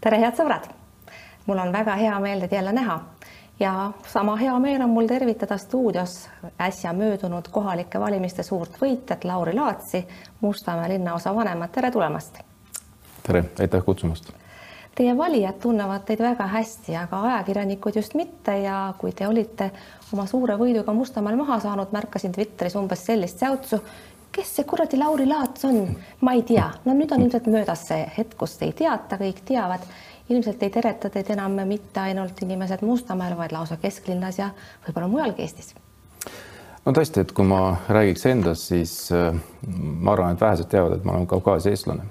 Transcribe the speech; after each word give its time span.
tere, 0.00 0.16
head 0.20 0.36
sõbrad! 0.36 0.64
mul 1.46 1.58
on 1.60 1.72
väga 1.72 1.94
hea 2.00 2.18
meel 2.24 2.40
teid 2.40 2.52
jälle 2.56 2.72
näha 2.72 2.94
ja 3.60 3.72
sama 4.08 4.36
hea 4.40 4.54
meel 4.58 4.82
on 4.82 4.90
mul 4.94 5.08
tervitada 5.08 5.58
stuudios 5.60 6.28
äsja 6.60 6.92
möödunud 6.96 7.48
kohalike 7.52 8.00
valimiste 8.00 8.42
suurt 8.42 8.78
võitjat 8.80 9.24
Lauri 9.24 9.54
Laatsi, 9.54 10.06
Mustamäe 10.40 10.88
linnaosa 10.94 11.34
vanemat, 11.34 11.72
tere 11.72 11.90
tulemast! 11.90 12.40
tere, 13.26 13.44
aitäh 13.60 13.84
kutsumast! 13.84 14.32
Teie 14.94 15.16
valijad 15.16 15.60
tunnevad 15.60 16.04
teid 16.08 16.20
väga 16.24 16.46
hästi, 16.46 16.96
aga 16.96 17.20
ajakirjanikud 17.22 17.96
just 17.96 18.14
mitte 18.14 18.56
ja 18.58 18.94
kui 18.98 19.12
te 19.12 19.28
olite 19.28 19.70
oma 20.12 20.26
suure 20.26 20.56
võiduga 20.56 20.92
Mustamäel 20.96 21.36
maha 21.36 21.60
saanud, 21.60 21.92
märkasin 21.92 22.32
Twitteris 22.32 22.76
umbes 22.76 23.04
sellist 23.06 23.38
säutsu, 23.38 23.84
kes 24.32 24.54
see 24.56 24.64
kuradi 24.68 24.98
Lauri 24.98 25.26
Laats 25.28 25.64
on, 25.68 25.82
ma 26.20 26.34
ei 26.36 26.44
tea, 26.46 26.68
no 26.84 26.94
nüüd 26.96 27.12
on 27.14 27.24
ilmselt 27.24 27.48
möödas 27.50 27.86
see 27.88 28.04
hetk, 28.16 28.36
kus 28.40 28.56
ei 28.66 28.72
teata, 28.76 29.18
kõik 29.20 29.42
teavad. 29.48 29.84
ilmselt 30.30 30.62
ei 30.62 30.70
tereta 30.70 31.10
teid 31.10 31.30
enam 31.34 31.56
mitte 31.66 32.00
ainult 32.00 32.38
inimesed 32.42 32.84
Mustamäel, 32.86 33.34
vaid 33.36 33.52
lausa 33.52 33.76
kesklinnas 33.76 34.38
ja 34.38 34.50
võib-olla 34.86 35.08
mujalgi 35.08 35.42
Eestis. 35.42 35.74
no 36.84 36.92
tõesti, 36.92 37.24
et 37.24 37.32
kui 37.32 37.44
ma 37.44 37.76
räägiks 37.88 38.26
endast, 38.26 38.70
siis 38.70 39.12
äh, 39.12 39.34
ma 39.66 40.12
arvan, 40.12 40.34
et 40.34 40.40
vähesed 40.40 40.70
teavad, 40.70 40.98
et 40.98 41.04
ma 41.04 41.18
olen 41.18 41.26
Kaukaasia 41.26 41.74
eestlane 41.74 42.06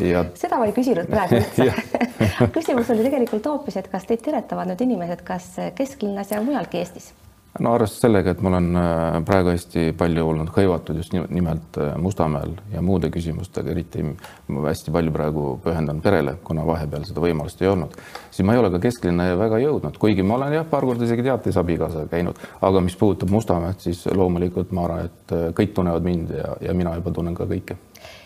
ja 0.00 0.24
seda 0.34 0.58
ma 0.58 0.66
ei 0.66 0.74
küsinud 0.76 1.06
praegu 1.08 1.38
üldse 1.38 1.70
küsimus 2.56 2.90
oli 2.92 3.06
tegelikult 3.06 3.46
hoopis, 3.46 3.78
et 3.80 3.88
kas 3.92 4.08
teid 4.08 4.24
teretavad 4.24 4.68
nüüd 4.72 4.82
inimesed, 4.88 5.22
kas 5.24 5.54
kesklinnas 5.78 6.34
ja 6.34 6.42
mujalgi 6.42 6.82
Eestis? 6.82 7.12
No 7.60 7.72
arvestades 7.74 8.02
sellega, 8.04 8.32
et 8.32 8.42
ma 8.44 8.50
olen 8.50 8.78
äh, 8.78 9.18
praegu 9.26 9.52
hästi 9.52 9.86
palju 9.98 10.24
olnud 10.30 10.50
hõivatud 10.54 10.98
just 11.00 11.14
nimelt 11.14 11.78
äh, 11.80 11.94
Mustamäel 12.00 12.56
ja 12.72 12.82
muude 12.84 13.10
küsimustega, 13.14 13.72
eriti 13.72 14.04
hästi 14.50 14.94
palju 14.94 15.14
praegu 15.14 15.46
pühendan 15.64 16.02
perele, 16.04 16.36
kuna 16.44 16.66
vahepeal 16.66 17.06
seda 17.08 17.22
võimalust 17.24 17.62
ei 17.62 17.70
olnud, 17.72 17.96
siis 18.30 18.46
ma 18.46 18.56
ei 18.56 18.62
ole 18.62 18.70
ka 18.74 18.80
kesklinna 18.86 19.28
väga 19.40 19.60
jõudnud, 19.62 19.98
kuigi 20.02 20.26
ma 20.26 20.38
olen 20.38 20.58
jah, 20.58 20.68
paar 20.70 20.86
korda 20.88 21.08
isegi 21.08 21.26
teatris 21.26 21.58
abikaasaga 21.60 22.10
käinud, 22.12 22.40
aga 22.68 22.84
mis 22.84 22.96
puudutab 23.00 23.32
Mustamäed, 23.34 23.80
siis 23.84 24.04
loomulikult 24.12 24.72
ma 24.76 24.86
arvan, 24.88 25.10
et 25.10 25.36
äh, 25.36 25.48
kõik 25.56 25.74
tunnevad 25.76 26.06
mind 26.06 26.34
ja, 26.36 26.56
ja 26.68 26.76
mina 26.76 26.96
juba 26.98 27.14
tunnen 27.16 27.36
ka 27.36 27.48
kõike 27.48 27.78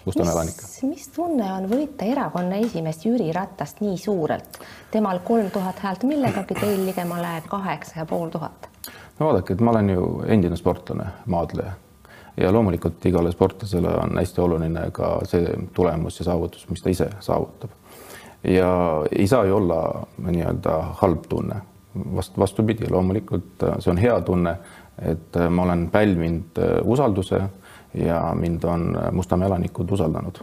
Mustamäe 0.04 0.32
elanikke. 0.32 0.66
mis 0.88 1.08
tunne 1.14 1.52
on 1.52 1.68
võita 1.70 2.08
erakonna 2.08 2.60
esimeest 2.64 3.04
Jüri 3.04 3.30
Ratast 3.36 3.82
nii 3.84 3.98
suurelt, 4.00 4.60
temal 4.90 5.20
kolm 5.24 5.50
tuhat 5.52 5.82
häält 5.84 6.08
millegagi, 6.08 6.56
teil 6.56 6.86
ligemale 6.88 7.40
kaheksa 7.48 8.00
ja 8.00 8.08
pool 8.08 8.32
tuhat? 8.32 8.70
No 9.20 9.26
vaadake, 9.26 9.54
et 9.54 9.60
ma 9.60 9.74
olen 9.74 9.90
ju 9.92 10.06
endine 10.28 10.56
sportlane, 10.56 11.06
maadleja. 11.26 11.72
Ja 12.40 12.52
loomulikult 12.52 13.04
igale 13.06 13.32
sportlasele 13.32 13.90
on 14.00 14.16
hästi 14.16 14.40
oluline 14.40 14.86
ka 14.96 15.18
see 15.28 15.50
tulemus 15.76 16.20
ja 16.20 16.30
saavutus, 16.30 16.68
mis 16.70 16.82
ta 16.82 16.90
ise 16.90 17.10
saavutab. 17.20 17.70
ja 18.44 18.70
ei 19.18 19.26
saa 19.28 19.44
ju 19.44 19.56
olla 19.56 20.06
nii-öelda 20.26 20.76
halb 21.02 21.26
tunne, 21.28 21.56
vast 22.16 22.38
vastupidi, 22.38 22.88
loomulikult 22.90 23.66
see 23.78 23.90
on 23.90 23.98
hea 24.00 24.20
tunne, 24.20 24.54
et 25.02 25.36
ma 25.50 25.62
olen 25.62 25.88
pälvinud 25.92 26.62
usalduse 26.84 27.42
ja 27.94 28.22
mind 28.34 28.64
on 28.64 28.98
Mustamäe 29.12 29.46
elanikud 29.46 29.90
usaldanud. 29.90 30.40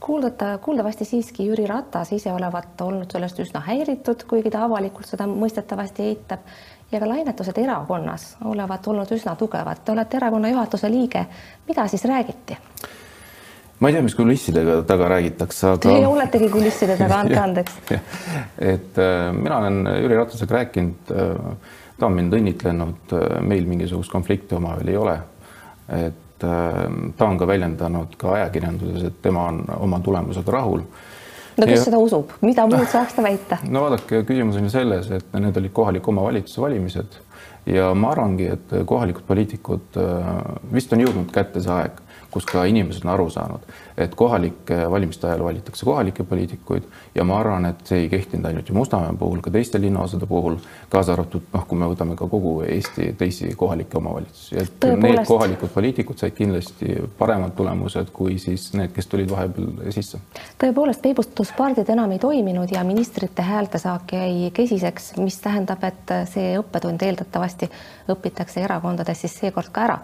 Kuuldata, 0.00 0.58
kuuldavasti 0.58 1.04
siiski 1.04 1.46
Jüri 1.46 1.66
Ratas 1.66 2.12
ise 2.12 2.32
olevat 2.32 2.80
olnud 2.80 3.10
sellest 3.12 3.38
üsna 3.38 3.60
häiritud, 3.62 4.24
kuigi 4.28 4.50
ta 4.50 4.64
avalikult 4.66 5.06
seda 5.06 5.28
mõistetavasti 5.30 6.08
eitab 6.10 6.42
ja 6.92 7.00
ka 7.00 7.08
lainetused 7.08 7.58
erakonnas 7.58 8.36
olevat 8.44 8.86
olnud 8.86 9.12
üsna 9.12 9.36
tugevad. 9.36 9.82
Te 9.84 9.92
olete 9.92 10.16
erakonna 10.16 10.50
juhatuse 10.52 10.90
liige, 10.90 11.26
mida 11.68 11.86
siis 11.88 12.04
räägiti? 12.04 12.58
ma 13.82 13.88
ei 13.90 13.96
tea, 13.96 14.02
mis 14.06 14.14
kulissidega 14.14 14.82
taga 14.86 15.08
räägitakse, 15.10 15.66
aga. 15.66 15.88
Teie 15.88 16.06
oletegi 16.06 16.48
kulisside 16.52 16.96
taga, 16.96 17.18
andke 17.18 17.38
andeks. 17.46 17.78
et 18.58 18.98
äh, 18.98 19.32
mina 19.34 19.58
olen 19.58 19.86
Jüri 20.02 20.16
Ratasega 20.16 20.54
rääkinud 20.54 21.10
äh,, 21.10 21.56
ta 21.98 22.06
on 22.06 22.14
mind 22.14 22.36
õnnitlenud 22.38 23.16
äh,, 23.18 23.40
meil 23.42 23.66
mingisugust 23.66 24.12
konflikti 24.12 24.54
omavahel 24.54 24.92
ei 24.92 24.96
ole. 24.96 25.16
et 25.98 26.20
et 26.42 26.48
äh, 26.48 27.14
ta 27.16 27.26
on 27.26 27.38
ka 27.38 27.46
väljendanud 27.46 28.16
ka 28.18 28.34
ajakirjanduses, 28.36 29.04
et 29.06 29.22
tema 29.22 29.46
on 29.50 29.64
oma 29.78 30.00
tulemusega 30.00 30.52
rahul. 30.52 30.82
No 31.56 31.66
kes 31.66 31.78
ja, 31.78 31.84
seda 31.88 32.00
usub, 32.02 32.32
mida 32.44 32.66
muud 32.70 32.88
saaks 32.92 33.18
ta 33.18 33.24
väita? 33.24 33.58
no 33.68 33.84
vaadake, 33.86 34.22
küsimus 34.28 34.58
on 34.60 34.68
ju 34.68 34.72
selles, 34.74 35.10
et 35.18 35.36
need 35.38 35.58
olid 35.60 35.74
kohaliku 35.76 36.14
omavalitsuse 36.14 36.64
valimised. 36.64 37.20
Ja 37.66 37.92
ma 37.94 38.10
arvangi, 38.10 38.48
et 38.56 38.72
kohalikud 38.90 39.22
poliitikud 39.26 39.98
äh, 40.02 40.30
vist 40.74 40.92
on 40.92 41.04
jõudnud 41.04 41.30
kätte 41.34 41.62
see 41.62 41.74
aeg 41.76 42.00
kus 42.32 42.46
ka 42.48 42.64
inimesed 42.64 43.04
on 43.04 43.12
aru 43.12 43.28
saanud, 43.30 43.64
et 44.00 44.14
kohalike 44.16 44.78
valimiste 44.90 45.26
ajal 45.28 45.44
valitakse 45.44 45.84
kohalikke 45.84 46.24
poliitikuid 46.24 46.86
ja 47.14 47.24
ma 47.28 47.38
arvan, 47.40 47.66
et 47.68 47.84
see 47.86 48.04
ei 48.04 48.08
kehtinud 48.12 48.48
ainult 48.48 48.68
ju 48.68 48.76
Mustamäe 48.76 49.12
puhul, 49.18 49.42
ka 49.44 49.50
teiste 49.52 49.80
linnaosade 49.80 50.26
puhul, 50.26 50.56
kaasa 50.90 51.12
arvatud 51.12 51.44
noh, 51.52 51.66
kui 51.68 51.78
me 51.78 51.88
võtame 51.90 52.16
ka 52.16 52.28
kogu 52.32 52.54
Eesti 52.64 53.10
teisi 53.20 53.52
kohalikke 53.58 53.98
omavalitsusi, 54.00 54.56
et 54.62 54.72
Tõepoolest. 54.80 55.18
need 55.20 55.28
kohalikud 55.28 55.74
poliitikud 55.74 56.22
said 56.22 56.36
kindlasti 56.36 56.96
paremad 57.18 57.52
tulemused 57.58 58.12
kui 58.16 58.38
siis 58.40 58.70
need, 58.78 58.94
kes 58.96 59.10
tulid 59.12 59.30
vahepeal 59.30 59.92
sisse. 59.92 60.20
tõepoolest, 60.62 61.02
peibutuspardid 61.04 61.92
enam 61.92 62.16
ei 62.16 62.22
toiminud 62.22 62.72
ja 62.72 62.84
ministrite 62.84 63.44
häältesaak 63.44 64.16
jäi 64.16 64.50
kesiseks, 64.56 65.12
mis 65.20 65.36
tähendab, 65.44 65.84
et 65.84 66.16
see 66.32 66.56
õppetund 66.60 67.04
eeldatavasti 67.04 67.68
õpitakse 68.16 68.64
erakondades 68.64 69.20
siis 69.20 69.36
seekord 69.44 69.68
ka 69.72 69.84
ära 69.84 70.00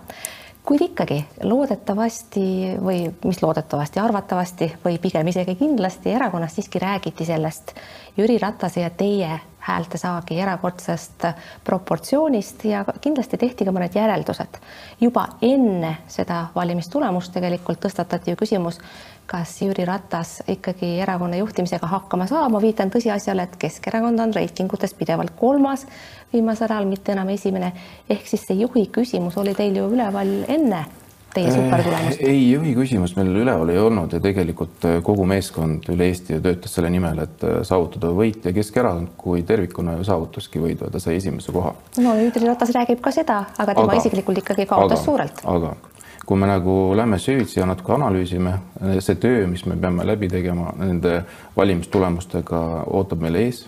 kuid 0.68 0.82
ikkagi 0.84 1.22
loodetavasti 1.48 2.40
või 2.84 3.06
mis 3.24 3.38
loodetavasti, 3.40 4.00
arvatavasti 4.02 4.66
või 4.84 4.98
pigem 5.00 5.30
isegi 5.32 5.54
kindlasti 5.56 6.12
erakonnas 6.12 6.58
siiski 6.58 6.82
räägiti 6.82 7.24
sellest 7.24 7.72
Jüri 8.16 8.36
Ratase 8.38 8.82
ja 8.84 8.90
teie 8.90 9.30
häältesaagi 9.64 10.40
erakordsest 10.40 11.24
proportsioonist 11.64 12.64
ja 12.68 12.84
kindlasti 13.00 13.40
tehti 13.40 13.64
ka 13.64 13.72
mõned 13.72 13.96
järeldused. 13.96 14.60
juba 15.00 15.26
enne 15.42 15.96
seda 16.08 16.46
valimistulemust 16.54 17.32
tegelikult 17.32 17.80
tõstatati 17.84 18.30
ju 18.30 18.36
küsimus, 18.36 18.80
kas 19.28 19.58
Jüri 19.62 19.84
Ratas 19.84 20.38
ikkagi 20.48 20.94
erakonna 21.04 21.36
juhtimisega 21.36 21.86
hakkama 21.90 22.26
saab, 22.30 22.52
ma 22.54 22.62
viitan 22.64 22.92
tõsiasjale, 22.92 23.44
et 23.44 23.58
Keskerakond 23.60 24.20
on 24.24 24.32
reitingutes 24.34 24.94
pidevalt 24.96 25.34
kolmas 25.36 25.84
viimasel 26.32 26.72
ajal, 26.72 26.88
mitte 26.88 27.12
enam 27.12 27.28
esimene. 27.34 27.72
ehk 28.08 28.24
siis 28.26 28.46
see 28.48 28.56
juhi 28.62 28.88
küsimus 28.92 29.36
oli 29.36 29.54
teil 29.54 29.76
ju 29.76 29.90
üleval 29.92 30.32
enne 30.48 30.86
teie 31.34 31.50
supertulemust? 31.52 32.22
ei, 32.24 32.40
juhi 32.52 32.72
küsimust 32.76 33.18
meil 33.18 33.34
üleval 33.42 33.72
ei 33.72 33.80
olnud 33.82 34.16
ja 34.16 34.20
tegelikult 34.22 34.86
äh, 34.88 34.98
kogu 35.04 35.26
meeskond 35.28 35.88
üle 35.92 36.08
Eesti 36.08 36.40
töötas 36.44 36.78
selle 36.78 36.90
nimel, 36.92 37.20
et 37.24 37.44
äh, 37.44 37.60
saavutada 37.68 38.14
võit 38.16 38.48
ja 38.48 38.54
Keskerakond 38.56 39.12
kui 39.20 39.44
tervikuna 39.48 39.98
ju 39.98 40.08
saavutaski 40.08 40.62
võidu 40.62 40.88
ja 40.88 40.94
ta 40.94 41.02
sai 41.04 41.18
esimese 41.20 41.52
koha. 41.52 41.74
no 42.00 42.16
Jüri 42.16 42.48
Ratas 42.48 42.72
räägib 42.76 43.04
ka 43.04 43.12
seda, 43.14 43.42
aga 43.58 43.76
tema 43.76 43.92
aga, 43.92 44.00
isiklikult 44.00 44.40
ikkagi 44.44 44.68
kaotas 44.70 45.02
aga, 45.02 45.04
suurelt. 45.04 45.44
aga 45.44 45.76
kui 46.28 46.36
me 46.36 46.48
nagu 46.48 46.92
lähme 46.96 47.16
süvitsi 47.16 47.56
ja 47.60 47.66
natuke 47.66 47.94
analüüsime, 47.96 48.52
see 49.00 49.16
töö, 49.16 49.46
mis 49.48 49.64
me 49.64 49.78
peame 49.80 50.04
läbi 50.04 50.28
tegema 50.28 50.74
nende 50.76 51.22
valimistulemustega, 51.56 52.60
ootab 52.92 53.24
meil 53.24 53.38
ees, 53.40 53.62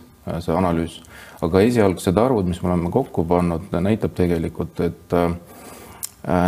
see 0.45 0.53
analüüs. 0.53 0.99
aga 1.41 1.63
esialgsed 1.65 2.21
arvud, 2.21 2.51
mis 2.51 2.61
me 2.61 2.69
oleme 2.69 2.93
kokku 2.93 3.25
pannud, 3.25 3.73
näitab 3.73 4.13
tegelikult, 4.19 4.83
et 4.85 5.17
äh, 5.17 5.33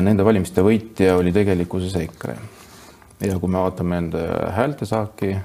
nende 0.04 0.26
valimiste 0.28 0.60
võitja 0.60 1.16
oli 1.16 1.32
tegelikkuses 1.32 1.96
EKRE. 2.04 2.36
ja 3.24 3.38
kui 3.38 3.48
me 3.48 3.62
vaatame 3.64 4.00
nende 4.02 4.26
häältesaaki, 4.52 5.36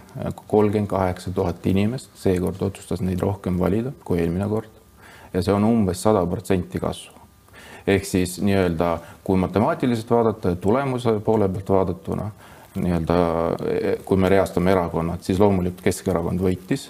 kolmkümmend 0.47 0.91
kaheksa 0.91 1.31
tuhat 1.31 1.65
inimest 1.65 2.11
seekord 2.19 2.61
otsustas 2.61 3.05
neid 3.05 3.23
rohkem 3.23 3.59
valida 3.59 3.95
kui 4.03 4.19
eelmine 4.19 4.49
kord 4.49 4.73
ja 5.33 5.43
see 5.45 5.53
on 5.53 5.63
umbes 5.63 6.01
sada 6.01 6.25
protsenti 6.25 6.81
kasvu 6.81 7.16
ehk 7.87 8.05
siis 8.05 8.37
nii-öelda, 8.43 8.97
kui 9.23 9.37
matemaatiliselt 9.39 10.11
vaadata, 10.11 10.55
tulemuse 10.55 11.19
poole 11.23 11.49
pealt 11.49 11.69
vaadatuna 11.69 12.29
nii-öelda, 12.77 13.15
kui 14.05 14.17
me 14.17 14.29
reastame 14.29 14.71
erakonnad, 14.71 15.23
siis 15.25 15.39
loomulikult 15.39 15.81
Keskerakond 15.87 16.41
võitis, 16.43 16.89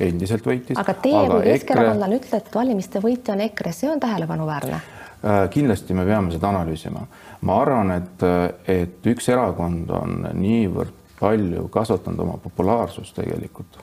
endiselt 0.00 0.46
võitis. 0.46 0.78
aga 0.80 0.94
teie 0.94 1.18
aga 1.20 1.38
kui 1.38 1.52
keskerakondlane 1.52 2.18
EKRE... 2.18 2.26
ütlete, 2.26 2.50
et 2.50 2.58
valimiste 2.58 3.02
võitja 3.04 3.36
on 3.36 3.44
EKRE, 3.46 3.72
see 3.72 3.90
on 3.92 4.02
tähelepanuväärne 4.02 4.76
äh, 4.76 5.40
kindlasti 5.52 5.94
me 5.94 6.04
peame 6.08 6.34
seda 6.34 6.50
analüüsima. 6.52 7.06
ma 7.40 7.58
arvan, 7.62 7.94
et, 7.96 8.26
et 8.68 9.10
üks 9.12 9.28
erakond 9.32 9.90
on 10.00 10.22
niivõrd 10.34 11.04
palju 11.20 11.68
kasvatanud 11.72 12.20
oma 12.26 12.38
populaarsust 12.42 13.14
tegelikult. 13.16 13.78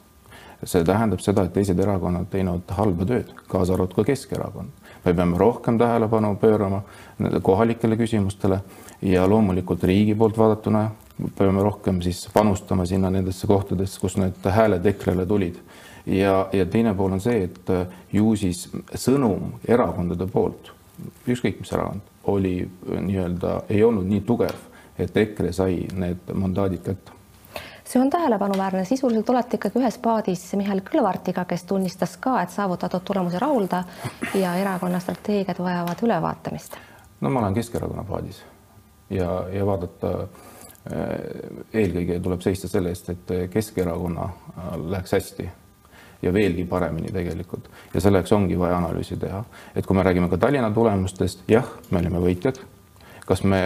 see 0.63 0.83
tähendab 0.88 1.19
seda, 1.19 1.44
et 1.44 1.53
teised 1.53 1.79
erakonnad 1.79 2.29
teinud 2.31 2.69
halba 2.77 3.06
tööd, 3.06 3.33
kaasa 3.47 3.74
arvatud 3.77 4.01
ka 4.01 4.12
Keskerakond 4.13 4.82
me 5.05 5.13
peame 5.13 5.38
rohkem 5.38 5.77
tähelepanu 5.77 6.35
pöörama 6.35 6.81
kohalikele 7.41 7.95
küsimustele 7.95 8.59
ja 9.01 9.27
loomulikult 9.29 9.83
riigi 9.83 10.15
poolt 10.15 10.38
vaadatuna 10.38 10.89
peame 11.38 11.63
rohkem 11.63 12.01
siis 12.01 12.29
panustama 12.33 12.85
sinna 12.85 13.09
nendesse 13.09 13.47
kohtadesse, 13.47 14.00
kus 14.00 14.17
need 14.17 14.45
hääled 14.45 14.85
EKRE-le 14.85 15.25
tulid. 15.25 15.59
ja, 16.05 16.50
ja 16.53 16.65
teine 16.65 16.94
pool 16.94 17.11
on 17.11 17.21
see, 17.21 17.44
et 17.44 17.69
ju 18.11 18.35
siis 18.35 18.67
sõnum 18.95 19.53
erakondade 19.67 20.27
poolt, 20.27 20.73
ükskõik 21.27 21.61
mis 21.61 21.71
erakond, 21.71 22.01
oli 22.27 22.57
nii-öelda, 23.00 23.61
ei 23.69 23.83
olnud 23.83 24.07
nii 24.09 24.21
tugev, 24.27 24.55
et 25.00 25.17
EKRE 25.17 25.53
sai 25.53 25.83
need 25.95 26.33
mandaadid 26.33 26.83
kätte 26.83 27.22
see 27.93 28.01
on 28.01 28.09
tähelepanuväärne, 28.09 28.85
sisuliselt 28.85 29.29
olete 29.29 29.57
ikkagi 29.59 29.79
ühes 29.79 29.99
paadis 30.01 30.47
Mihhail 30.57 30.81
Kõlvartiga, 30.87 31.45
kes 31.45 31.63
tunnistas 31.69 32.15
ka, 32.17 32.39
et 32.41 32.49
saavutatud 32.49 33.05
tulemusi 33.05 33.39
rahulda 33.39 33.83
ja 34.33 34.55
erakonna 34.57 34.99
strateegiad 34.99 35.61
vajavad 35.61 36.01
ülevaatamist. 36.01 36.77
no 37.21 37.29
ma 37.29 37.39
olen 37.39 37.53
Keskerakonna 37.53 38.03
paadis 38.03 38.41
ja, 39.09 39.45
ja 39.53 39.65
vaadata 39.65 40.13
eelkõige 41.73 42.19
tuleb 42.19 42.41
seista 42.41 42.67
selle 42.67 42.89
eest, 42.89 43.09
et 43.09 43.35
Keskerakonna 43.53 44.29
läheks 44.89 45.13
hästi 45.19 45.49
ja 46.21 46.33
veelgi 46.33 46.65
paremini 46.65 47.11
tegelikult 47.13 47.69
ja 47.93 48.01
selleks 48.01 48.31
ongi 48.31 48.59
vaja 48.59 48.77
analüüsi 48.81 49.17
teha, 49.19 49.43
et 49.75 49.85
kui 49.85 49.95
me 49.95 50.03
räägime 50.03 50.29
ka 50.29 50.37
Tallinna 50.37 50.71
tulemustest, 50.71 51.45
jah, 51.47 51.67
me 51.91 52.01
olime 52.01 52.19
võitjad. 52.23 52.59
Kas 53.25 53.43
me 53.47 53.59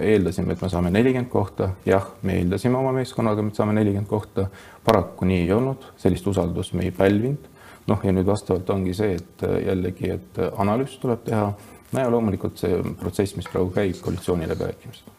eeldasime, 0.00 0.52
et 0.54 0.62
me 0.62 0.68
saame 0.68 0.90
nelikümmend 0.90 1.30
kohta? 1.30 1.70
jah, 1.86 2.06
me 2.22 2.38
eeldasime 2.40 2.78
oma 2.78 2.92
meeskonnaga, 2.96 3.46
et 3.46 3.60
saame 3.60 3.76
nelikümmend 3.78 4.10
kohta. 4.10 4.48
paraku 4.84 5.28
nii 5.30 5.44
ei 5.46 5.52
olnud, 5.52 5.90
sellist 5.96 6.26
usaldust 6.26 6.74
me 6.74 6.84
ei 6.84 6.90
pälvinud. 6.90 7.50
noh, 7.86 8.04
ja 8.04 8.12
nüüd 8.12 8.26
vastavalt 8.26 8.70
ongi 8.70 8.94
see, 8.94 9.14
et 9.20 9.48
jällegi, 9.66 10.10
et 10.10 10.40
analüüs 10.56 10.98
tuleb 11.02 11.24
teha. 11.24 11.52
no 11.92 12.00
ja 12.00 12.10
loomulikult 12.10 12.58
see 12.58 12.80
protsess, 13.00 13.36
mis 13.36 13.50
praegu 13.50 13.70
käib, 13.74 14.00
koalitsiooni 14.02 14.48
läbirääkimised 14.48 15.12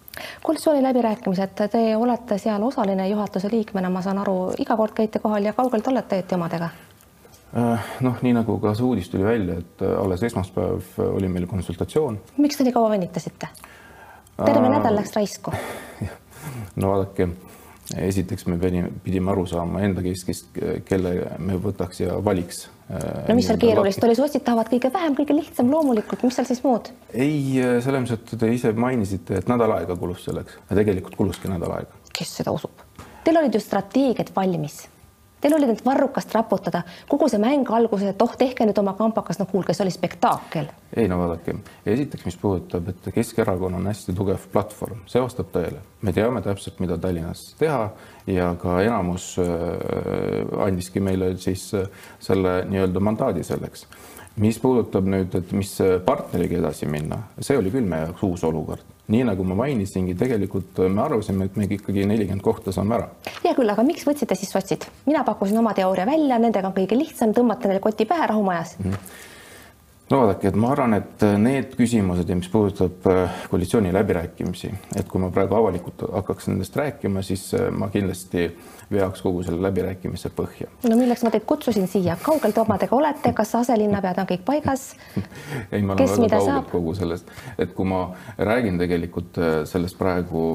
koalitsiooni 0.43 0.83
läbirääkimised, 0.83 1.55
te 1.71 1.97
olete 1.97 2.37
seal 2.39 2.63
osaline 2.63 3.07
juhatuse 3.09 3.49
liikmena, 3.51 3.89
ma 3.89 4.01
saan 4.01 4.21
aru, 4.23 4.53
iga 4.59 4.77
kord 4.79 4.95
käite 4.95 5.19
kohal 5.19 5.43
ja 5.43 5.53
kaugel 5.53 5.83
te 5.83 5.91
olete 5.91 6.19
EET 6.21 6.35
omadega? 6.37 6.69
Äh, 7.55 7.91
noh, 8.03 8.17
nii 8.19 8.33
nagu 8.35 8.57
ka 8.59 8.73
see 8.75 8.83
uudis 8.83 9.09
tuli 9.11 9.23
välja, 9.23 9.59
et 9.61 9.83
äh, 9.85 9.93
alles 10.01 10.23
esmaspäev 10.27 10.99
äh, 10.99 11.07
oli 11.07 11.29
meil 11.31 11.45
konsultatsioon. 11.47 12.19
miks 12.37 12.57
te 12.57 12.65
nii 12.67 12.75
kaua 12.75 12.89
venitasite? 12.91 13.47
Terve 14.37 14.69
nädal 14.71 14.95
läks 14.97 15.15
raisku. 15.15 15.53
no 16.81 16.91
vaadake, 16.93 17.27
esiteks 18.07 18.47
me 18.49 18.57
pidime, 18.61 18.91
pidime 19.03 19.31
aru 19.33 19.45
saama 19.49 19.83
enda 19.85 20.03
keskist, 20.05 20.49
kelle 20.87 21.13
me 21.39 21.59
võtaks 21.61 22.01
ja 22.03 22.17
valiks. 22.25 22.65
no 22.89 23.35
mis 23.37 23.47
seal 23.49 23.61
keerulist 23.61 24.03
oli, 24.05 24.17
sotsid 24.17 24.45
tahavad 24.45 24.69
kõige 24.71 24.91
vähem, 24.93 25.15
kõige 25.17 25.37
lihtsam 25.37 25.71
loomulikult, 25.73 26.25
mis 26.25 26.37
seal 26.37 26.49
siis 26.49 26.63
muud? 26.65 26.91
ei, 27.13 27.61
selles 27.85 28.05
mõttes, 28.05 28.17
et 28.35 28.41
te 28.41 28.51
ise 28.53 28.73
mainisite, 28.77 29.39
et 29.41 29.51
nädal 29.51 29.77
aega 29.79 29.97
kulus 29.99 30.25
selleks 30.27 30.59
ja 30.69 30.81
tegelikult 30.81 31.17
kuluski 31.17 31.51
nädal 31.51 31.79
aega. 31.79 32.03
kes 32.13 32.37
seda 32.41 32.53
usub? 32.55 32.83
Teil 33.25 33.41
olid 33.41 33.57
ju 33.57 33.63
strateegiad 33.63 34.29
valmis 34.35 34.83
Teil 35.45 35.53
oli 35.53 35.67
nüüd 35.69 35.83
varrukast 35.85 36.31
raputada, 36.33 36.79
kogu 37.05 37.27
see 37.29 37.37
mäng 37.37 37.69
alguses, 37.77 38.15
et 38.15 38.21
oh, 38.25 38.31
tehke 38.33 38.65
nüüd 38.65 38.79
oma 38.81 38.95
kampakas, 38.97 39.37
no 39.37 39.45
kuulge, 39.45 39.75
see 39.77 39.83
oli 39.85 39.91
spektaakel. 39.93 40.71
ei 40.97 41.05
no 41.11 41.19
vaadake, 41.19 41.53
esiteks, 41.85 42.23
mis 42.25 42.37
puudutab, 42.41 42.87
et 42.89 43.09
Keskerakonnal 43.13 43.77
on 43.77 43.91
hästi 43.91 44.15
tugev 44.17 44.47
platvorm, 44.49 45.03
see 45.11 45.21
vastab 45.21 45.51
tõele. 45.53 45.83
me 46.01 46.15
teame 46.17 46.41
täpselt, 46.41 46.81
mida 46.81 46.97
Tallinnas 46.97 47.43
teha 47.59 47.91
ja 48.25 48.49
ka 48.57 48.79
enamus 48.87 49.35
äh, 49.43 50.65
andiski 50.65 51.05
meile 51.05 51.35
siis 51.37 51.67
äh, 51.77 51.85
selle 52.17 52.57
nii-öelda 52.71 53.05
mandaadi 53.11 53.45
selleks 53.45 53.85
mis 54.41 54.57
puudutab 54.59 55.05
nüüd, 55.05 55.37
et 55.37 55.53
mis 55.53 55.77
partneriga 56.09 56.57
edasi 56.63 56.89
minna, 56.89 57.21
see 57.37 57.61
oli 57.61 57.69
küll 57.69 57.85
meie 57.85 58.07
jaoks 58.07 58.25
uus 58.25 58.49
olukord 58.49 58.94
nii 59.07 59.25
nagu 59.27 59.43
ma 59.45 59.57
mainisingi, 59.59 60.15
tegelikult 60.17 60.81
me 60.89 61.03
arvasime, 61.03 61.45
et 61.45 61.59
me 61.59 61.67
ikkagi 61.69 62.07
nelikümmend 62.09 62.41
kohta 62.45 62.73
saame 62.75 62.97
ära. 62.97 63.09
hea 63.43 63.53
küll, 63.57 63.69
aga 63.69 63.85
miks 63.85 64.07
võtsite 64.07 64.37
siis 64.37 64.51
sotsid? 64.55 64.87
mina 65.05 65.23
pakkusin 65.27 65.61
oma 65.61 65.73
teooria 65.77 66.07
välja, 66.09 66.39
nendega 66.39 66.71
on 66.71 66.77
kõige 66.77 66.97
lihtsam 66.97 67.33
tõmmata 67.37 67.69
neile 67.69 67.83
koti 67.83 68.05
pähe 68.09 68.27
rahumajas 68.33 68.77
mm. 68.79 68.91
-hmm 68.91 69.23
no 70.09 70.19
vaadake, 70.21 70.49
et 70.51 70.57
ma 70.59 70.69
arvan, 70.73 70.93
et 70.99 71.25
need 71.41 71.73
küsimused 71.79 72.29
ja 72.29 72.37
mis 72.37 72.49
puudutab 72.51 73.07
äh, 73.09 73.41
koalitsiooni 73.49 73.93
läbirääkimisi, 73.93 74.69
et 74.99 75.09
kui 75.09 75.21
ma 75.21 75.31
praegu 75.33 75.57
avalikult 75.57 76.05
hakkaks 76.13 76.49
nendest 76.51 76.77
rääkima, 76.77 77.23
siis 77.25 77.47
äh, 77.57 77.71
ma 77.73 77.89
kindlasti 77.93 78.47
veaks 78.91 79.23
kogu 79.25 79.41
selle 79.43 79.63
läbirääkimise 79.65 80.29
põhja. 80.37 80.69
no 80.85 80.97
milleks 80.99 81.25
ma 81.25 81.31
teid 81.33 81.47
kutsusin 81.49 81.89
siia, 81.89 82.17
kaugel 82.21 82.53
te 82.53 82.61
omadega 82.61 82.95
olete, 82.95 83.33
kas 83.33 83.55
aselinnapead 83.61 84.21
on 84.21 84.29
kõik 84.29 84.45
paigas? 84.45 84.85
ei, 85.73 85.81
ma 85.81 85.97
olen 85.97 86.13
väga 86.27 86.37
kaugel 86.37 86.69
kogu 86.69 86.95
sellest, 87.01 87.33
et 87.57 87.73
kui 87.73 87.89
ma 87.89 88.05
räägin 88.37 88.77
tegelikult 88.81 89.41
äh, 89.41 89.57
sellest 89.65 89.97
praegu 89.97 90.45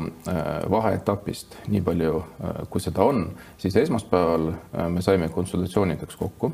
vaheetapist, 0.70 1.56
nii 1.72 1.80
palju 1.84 2.22
kui 2.70 2.82
seda 2.82 3.02
on, 3.04 3.24
siis 3.58 3.74
esmaspäeval 3.80 4.50
me 4.92 5.02
saime 5.02 5.28
konsultatsioonideks 5.32 6.18
kokku 6.20 6.52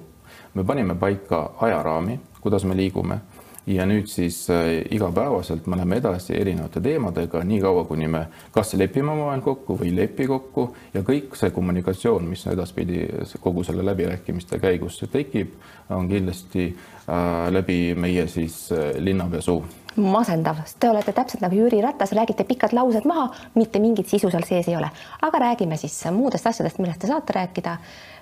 me 0.56 0.64
panime 0.64 0.94
paika 0.94 1.50
ajaraami, 1.60 2.20
kuidas 2.46 2.64
me 2.64 2.78
liigume. 2.78 3.20
Ja 3.66 3.82
nüüd 3.82 4.06
siis 4.06 4.44
äh, 4.54 4.84
igapäevaselt 4.94 5.64
me 5.66 5.74
läheme 5.74 5.96
edasi 5.98 6.36
erinevate 6.38 6.78
teemadega, 6.80 7.40
niikaua 7.42 7.82
kuni 7.88 8.06
me 8.06 8.20
kas 8.54 8.76
lepime 8.78 9.10
omavahel 9.10 9.42
kokku 9.42 9.74
või 9.80 9.88
ei 9.90 9.96
lepi 9.96 10.28
kokku 10.30 10.68
ja 10.94 11.02
kõik 11.02 11.34
see 11.34 11.50
kommunikatsioon, 11.50 12.28
mis 12.30 12.46
edaspidi 12.46 13.08
kogu 13.42 13.64
selle 13.66 13.82
läbirääkimiste 13.88 14.60
käigus 14.62 15.00
tekib, 15.10 15.58
on 15.90 16.06
kindlasti 16.06 16.68
äh, 16.70 17.48
läbi 17.50 17.80
meie 17.98 18.28
siis 18.30 18.68
äh, 18.70 18.92
linnapea 19.02 19.42
suu 19.42 19.64
masendav, 19.96 20.60
sest 20.64 20.78
te 20.80 20.90
olete 20.90 21.12
täpselt 21.16 21.40
nagu 21.40 21.56
Jüri 21.56 21.80
Ratas, 21.82 22.12
räägite 22.12 22.44
pikad 22.44 22.74
laused 22.76 23.06
maha, 23.08 23.30
mitte 23.54 23.80
mingit 23.80 24.10
sisu 24.10 24.30
seal 24.30 24.44
sees 24.44 24.68
ei 24.68 24.76
ole. 24.76 24.90
aga 25.22 25.38
räägime 25.38 25.76
siis 25.80 25.96
muudest 26.12 26.46
asjadest, 26.46 26.78
millest 26.78 27.00
te 27.00 27.10
saate 27.10 27.32
rääkida 27.32 27.78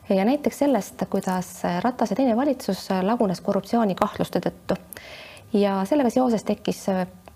ja 0.09 0.25
näiteks 0.25 0.59
sellest, 0.59 1.05
kuidas 1.11 1.63
Ratase 1.83 2.15
teine 2.15 2.37
valitsus 2.37 2.89
lagunes 3.03 3.41
korruptsioonikahtluste 3.41 4.41
tõttu. 4.41 4.77
ja 5.53 5.85
sellega 5.85 6.11
seoses 6.11 6.45
tekkis 6.45 6.87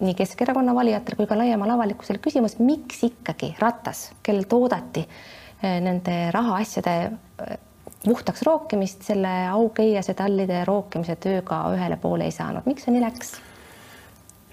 nii 0.01 0.15
Keskerakonna 0.15 0.75
valijatel 0.75 1.17
kui 1.17 1.27
ka 1.27 1.39
laiemal 1.39 1.71
avalikkusel 1.75 2.21
küsimus, 2.23 2.59
miks 2.63 3.03
ikkagi 3.07 3.55
Ratas, 3.59 4.11
kellel 4.23 4.47
toodati 4.49 5.03
eh, 5.03 5.81
nende 5.83 6.19
rahaasjade 6.35 6.95
eh, 7.03 7.59
puhtaks 8.05 8.43
rookimist, 8.47 9.03
selle 9.03 9.35
aukeiase 9.51 10.15
tallide 10.15 10.63
rookimise 10.65 11.17
tööga 11.19 11.65
ühele 11.75 11.99
poole 11.99 12.29
ei 12.29 12.35
saanud, 12.35 12.67
miks 12.67 12.87
see 12.87 12.95
nii 12.95 13.05
läks? 13.05 13.37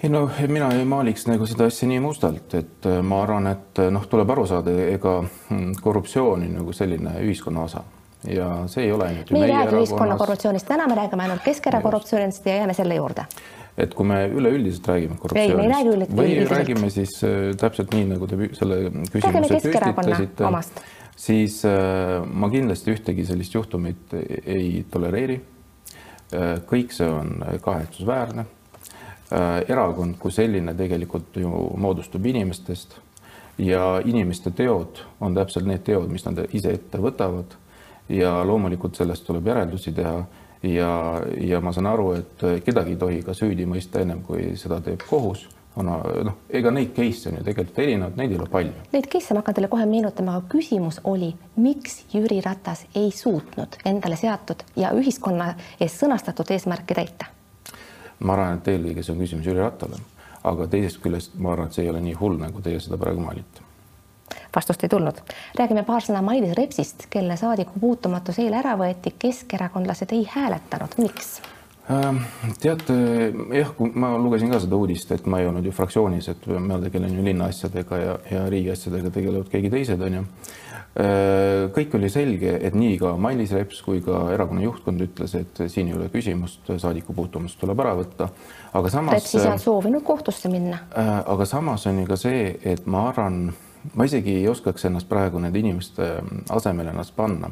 ei 0.04 0.10
no 0.10 0.26
mina 0.50 0.72
ei 0.76 0.86
maaliks 0.86 1.28
nagu 1.30 1.46
seda 1.50 1.70
asja 1.70 1.88
nii 1.90 2.02
mustalt, 2.02 2.58
et 2.58 2.90
eh, 2.90 3.02
ma 3.06 3.22
arvan, 3.22 3.52
et 3.54 3.86
noh, 3.94 4.10
tuleb 4.10 4.34
aru 4.34 4.48
saada, 4.50 4.74
ega 4.90 5.20
mm, 5.22 5.78
korruptsioon 5.82 6.48
on 6.48 6.58
nagu 6.62 6.74
selline 6.74 7.20
ühiskonna 7.22 7.70
osa 7.70 7.86
ja 8.27 8.50
see 8.72 8.86
ei 8.86 8.92
ole 8.92 9.10
ainult 9.10 9.31
me 9.31 9.44
ei 9.45 9.51
räägi 9.51 9.77
ühiskonna 9.81 10.18
korruptsioonist, 10.18 10.68
täna 10.68 10.88
me 10.88 10.95
räägime 10.95 11.27
ainult 11.27 11.44
Keskerakonna 11.44 11.83
korruptsioonist 11.83 12.45
ja 12.45 12.56
jääme 12.56 12.74
selle 12.74 12.95
juurde. 12.95 13.25
et 13.77 13.94
kui 13.94 14.06
me 14.07 14.22
üleüldiselt 14.27 14.88
räägime 14.88 15.18
korruptsioonist 15.19 16.16
või 16.18 16.36
räägime 16.50 16.89
siis 16.89 17.18
äh, 17.23 17.54
täpselt 17.59 17.94
nii, 17.94 18.09
nagu 18.14 18.28
te 18.28 18.40
selle 18.57 18.81
küsimuse 19.11 19.61
püstitasite, 19.68 20.52
siis 21.16 21.61
äh, 21.66 22.21
ma 22.26 22.50
kindlasti 22.50 22.95
ühtegi 22.95 23.26
sellist 23.28 23.56
juhtumit 23.56 24.16
ei 24.45 24.85
tolereeri. 24.92 25.42
Äh,. 26.33 26.59
kõik 26.68 26.94
see 26.95 27.09
on 27.09 27.42
kahetsusväärne. 27.61 28.45
Erakond 29.68 30.19
kui 30.21 30.31
selline 30.31 30.76
tegelikult 30.78 31.38
ju 31.42 31.50
moodustub 31.81 32.26
inimestest 32.30 32.94
ja 33.57 34.02
inimeste 34.06 34.52
teod 34.52 35.02
on 35.19 35.35
täpselt 35.35 35.66
need 35.66 35.83
teod, 35.88 36.09
mis 36.11 36.26
nad 36.26 36.42
ise 36.54 36.73
ette 36.76 37.00
võtavad 37.02 37.56
ja 38.09 38.38
loomulikult 38.45 38.95
sellest 38.95 39.26
tuleb 39.26 39.47
järeldusi 39.47 39.92
teha 39.95 40.19
ja, 40.64 40.92
ja 41.42 41.62
ma 41.62 41.74
saan 41.74 41.90
aru, 41.90 42.12
et 42.19 42.47
kedagi 42.66 42.95
ei 42.95 43.02
tohi 43.02 43.21
ka 43.26 43.33
süüdi 43.33 43.68
mõista 43.69 44.02
ennem 44.02 44.21
kui 44.26 44.54
seda 44.59 44.81
teeb 44.85 45.06
kohus 45.09 45.47
kuna 45.76 45.97
noh, 46.24 46.38
ega 46.56 46.71
neid 46.71 46.94
case'e 46.95 47.31
on 47.31 47.40
ju 47.40 47.45
tegelikult 47.50 47.80
erinevaid, 47.83 48.16
neid 48.19 48.31
ei 48.31 48.40
ole 48.40 48.47
palju. 48.52 48.85
Neid 48.94 49.09
case'e 49.12 49.35
ma 49.35 49.42
hakkan 49.44 49.57
teile 49.57 49.69
kohe 49.71 49.88
meenutama, 49.90 50.38
aga 50.40 50.47
küsimus 50.54 51.02
oli, 51.12 51.33
miks 51.59 51.97
Jüri 52.14 52.40
Ratas 52.45 52.85
ei 52.95 53.12
suutnud 53.12 53.76
endale 53.85 54.16
seatud 54.19 54.64
ja 54.80 54.94
ühiskonna 54.95 55.52
ees 55.80 56.00
sõnastatud 56.00 56.56
eesmärke 56.56 56.97
täita? 56.97 57.31
ma 58.19 58.38
arvan, 58.38 58.62
et 58.62 58.68
eelkõige 58.71 59.04
see 59.04 59.12
on 59.12 59.19
küsimus 59.19 59.52
Jüri 59.52 59.59
Rattale, 59.59 60.00
aga 60.47 60.69
teisest 60.71 61.04
küljest 61.04 61.35
ma 61.35 61.52
arvan, 61.52 61.68
et 61.68 61.76
see 61.76 61.83
ei 61.83 61.92
ole 61.92 62.00
nii 62.07 62.16
hull, 62.21 62.40
nagu 62.40 62.64
teie 62.64 62.80
seda 62.80 62.95
praegu 63.02 63.19
maalite 63.19 63.65
vastust 64.56 64.83
ei 64.83 64.90
tulnud. 64.90 65.19
räägime 65.59 65.83
paar 65.85 66.04
sõna 66.04 66.21
Mailis 66.26 66.56
Repsist, 66.57 67.07
kelle 67.09 67.38
saadiku 67.38 67.80
puutumatus 67.80 68.40
eile 68.40 68.62
ära 68.62 68.78
võeti, 68.80 69.14
keskerakondlased 69.19 70.16
ei 70.16 70.28
hääletanud, 70.31 70.97
miks? 70.97 71.38
Ähm, 71.85 72.24
teate 72.57 72.95
jah, 73.54 73.69
kui 73.78 73.92
ma 73.94 74.16
lugesin 74.18 74.50
ka 74.50 74.57
seda 74.64 74.78
uudist, 74.80 75.12
et 75.14 75.28
ma 75.30 75.38
ei 75.42 75.45
olnud 75.45 75.66
ju 75.68 75.74
fraktsioonis, 75.76 76.31
et 76.31 76.47
ma 76.50 76.80
tegelen 76.81 77.14
ju 77.14 77.26
linna 77.26 77.50
asjadega 77.52 78.00
ja, 78.02 78.16
ja 78.31 78.45
riigi 78.50 78.71
asjadega 78.74 79.12
tegelevad 79.14 79.52
keegi 79.52 79.69
teised, 79.69 80.02
onju. 80.02 80.24
Äh, 80.95 81.68
kõik 81.76 81.94
oli 82.00 82.09
selge, 82.09 82.56
et 82.66 82.74
nii 82.74 82.95
ka 82.97 83.12
Mailis 83.21 83.54
Reps 83.54 83.83
kui 83.85 84.02
ka 84.02 84.24
erakonna 84.33 84.64
juhtkond 84.64 85.06
ütles, 85.06 85.35
et 85.38 85.62
siin 85.69 85.92
ei 85.92 85.97
ole 86.00 86.09
küsimust, 86.09 86.66
saadiku 86.81 87.14
puutumatust 87.14 87.62
tuleb 87.62 87.85
ära 87.85 87.94
võtta. 88.00 88.31
aga 88.74 88.90
samas. 88.90 89.19
Reps 89.19 89.35
ise 89.38 89.52
on 89.52 89.62
soovinud 89.62 90.04
kohtusse 90.07 90.50
minna. 90.50 90.81
Äh, 90.97 91.19
aga 91.21 91.45
samas 91.45 91.85
on 91.92 92.02
ju 92.02 92.09
ka 92.09 92.18
see, 92.18 92.47
et 92.64 92.90
ma 92.90 93.09
arvan 93.12 93.52
ma 93.94 94.06
isegi 94.07 94.39
ei 94.39 94.47
oskaks 94.49 94.87
ennast 94.89 95.09
praegu 95.09 95.39
nende 95.42 95.59
inimeste 95.59 96.07
ähm, 96.18 96.44
asemele 96.49 96.94
ennast 96.94 97.15
panna, 97.15 97.51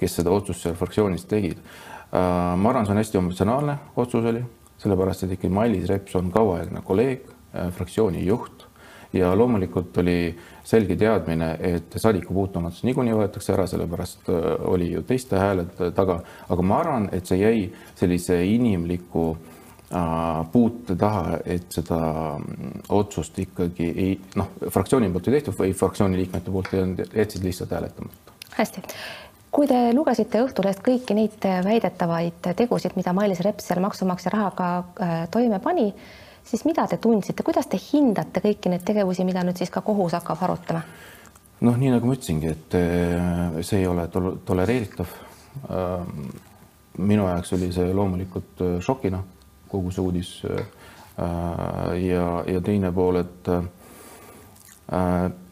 kes 0.00 0.20
seda 0.20 0.32
otsust 0.34 0.64
seal 0.64 0.76
fraktsioonis 0.78 1.26
tegid. 1.30 1.60
Äh, 1.60 2.54
ma 2.56 2.72
arvan, 2.72 2.86
see 2.86 2.94
on 2.94 3.02
hästi 3.02 3.20
emotsionaalne 3.20 3.78
otsus 4.00 4.28
oli, 4.30 4.44
sellepärast 4.82 5.26
et 5.26 5.36
ikkagi 5.36 5.54
Mailis 5.54 5.88
Reps 5.90 6.16
on 6.20 6.30
kauaaegne 6.34 6.84
kolleeg, 6.86 7.26
äh, 7.54 7.70
fraktsiooni 7.74 8.24
juht 8.26 8.68
ja 9.14 9.30
loomulikult 9.38 9.96
oli 10.02 10.18
selge 10.66 10.96
teadmine, 10.98 11.52
et 11.62 11.94
saadikupuutumatus 12.02 12.82
niikuinii 12.88 13.14
võetakse 13.14 13.54
ära, 13.54 13.66
sellepärast 13.70 14.30
äh, 14.32 14.46
oli 14.70 14.92
ju 14.92 15.02
teiste 15.06 15.38
hääled 15.38 15.76
taga, 15.94 16.20
aga 16.48 16.66
ma 16.66 16.80
arvan, 16.82 17.10
et 17.12 17.30
see 17.30 17.42
jäi 17.42 17.66
sellise 17.98 18.40
inimliku 18.46 19.32
äh, 19.34 19.53
puute 20.52 20.96
taha, 20.98 21.38
et 21.44 21.66
seda 21.72 21.98
mm, 22.38 22.86
otsust 22.96 23.38
ikkagi 23.38 23.90
ei 23.90 24.14
noh, 24.40 24.54
fraktsiooni 24.64 25.10
poolt 25.14 25.28
ei 25.30 25.38
tehtud 25.38 25.58
või 25.58 25.74
fraktsiooni 25.78 26.18
liikmete 26.18 26.54
poolt 26.54 26.72
ei 26.74 26.82
olnud, 26.82 27.04
jätsid 27.14 27.46
lihtsalt 27.46 27.76
hääletamata. 27.76 28.34
hästi 28.56 28.82
kui 29.54 29.68
te 29.70 29.78
lugesite 29.94 30.42
Õhtulehest 30.42 30.82
kõiki 30.82 31.14
neid 31.14 31.44
väidetavaid 31.64 32.50
tegusid, 32.58 32.96
mida 32.98 33.12
Mailis 33.14 33.42
Reps 33.44 33.68
seal 33.68 33.80
maksumaksja 33.84 34.32
rahaga 34.34 34.68
äh, 34.78 35.12
toime 35.30 35.60
pani, 35.62 35.92
siis 36.44 36.64
mida 36.66 36.88
te 36.90 36.98
tundsite, 37.02 37.46
kuidas 37.46 37.68
te 37.70 37.78
hindate 37.78 38.42
kõiki 38.44 38.72
neid 38.72 38.82
tegevusi, 38.86 39.26
mida 39.26 39.44
nüüd 39.46 39.60
siis 39.60 39.70
ka 39.70 39.84
kohus 39.86 40.16
hakkab 40.18 40.42
arutama? 40.42 40.82
noh, 41.64 41.76
nii 41.80 41.92
nagu 41.94 42.08
ma 42.08 42.16
ütlesingi, 42.16 42.50
et 42.50 42.74
äh, 42.76 43.62
see 43.64 43.84
ei 43.84 43.86
ole 43.88 44.08
tol 44.12 44.34
tolereeritav. 44.44 45.14
Ähm, 45.70 46.26
minu 46.98 47.28
jaoks 47.28 47.54
oli 47.54 47.70
see 47.72 47.94
loomulikult 47.94 48.60
äh, 48.66 48.74
šokina, 48.84 49.22
kogu 49.74 49.92
see 49.94 50.04
uudis. 50.04 50.36
ja, 51.14 52.28
ja 52.50 52.60
teine 52.64 52.90
pool, 52.92 53.20
et 53.20 53.50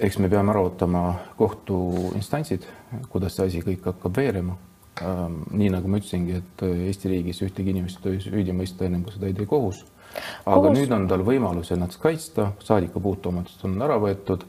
eks 0.02 0.18
me 0.18 0.30
peame 0.30 0.50
ära 0.50 0.62
ootama 0.64 1.02
kohtuinstantsid 1.38 2.66
kuidas 3.12 3.36
see 3.36 3.48
asi 3.48 3.62
kõik 3.64 3.86
hakkab 3.90 4.16
veerema. 4.16 4.56
Ähm, 5.02 5.40
nii 5.56 5.70
nagu 5.72 5.88
ma 5.88 6.00
ütlesingi, 6.00 6.36
et 6.42 6.64
äh, 6.66 6.84
Eesti 6.88 7.10
riigis 7.12 7.40
ühtegi 7.44 7.72
inimest 7.72 8.04
ei 8.10 8.20
süüdi 8.20 8.54
mõista, 8.56 8.84
ennem 8.86 9.04
kui 9.06 9.14
seda 9.14 9.30
ei 9.30 9.36
tee 9.36 9.48
kohus. 9.48 9.84
aga 10.44 10.58
kohus. 10.58 10.76
nüüd 10.76 10.92
on 10.92 11.06
tal 11.08 11.24
võimalus 11.24 11.72
ennast 11.72 12.00
kaitsta, 12.02 12.50
saadiku 12.60 13.00
puutumatus 13.00 13.64
on 13.64 13.80
ära 13.82 13.96
võetud 14.02 14.44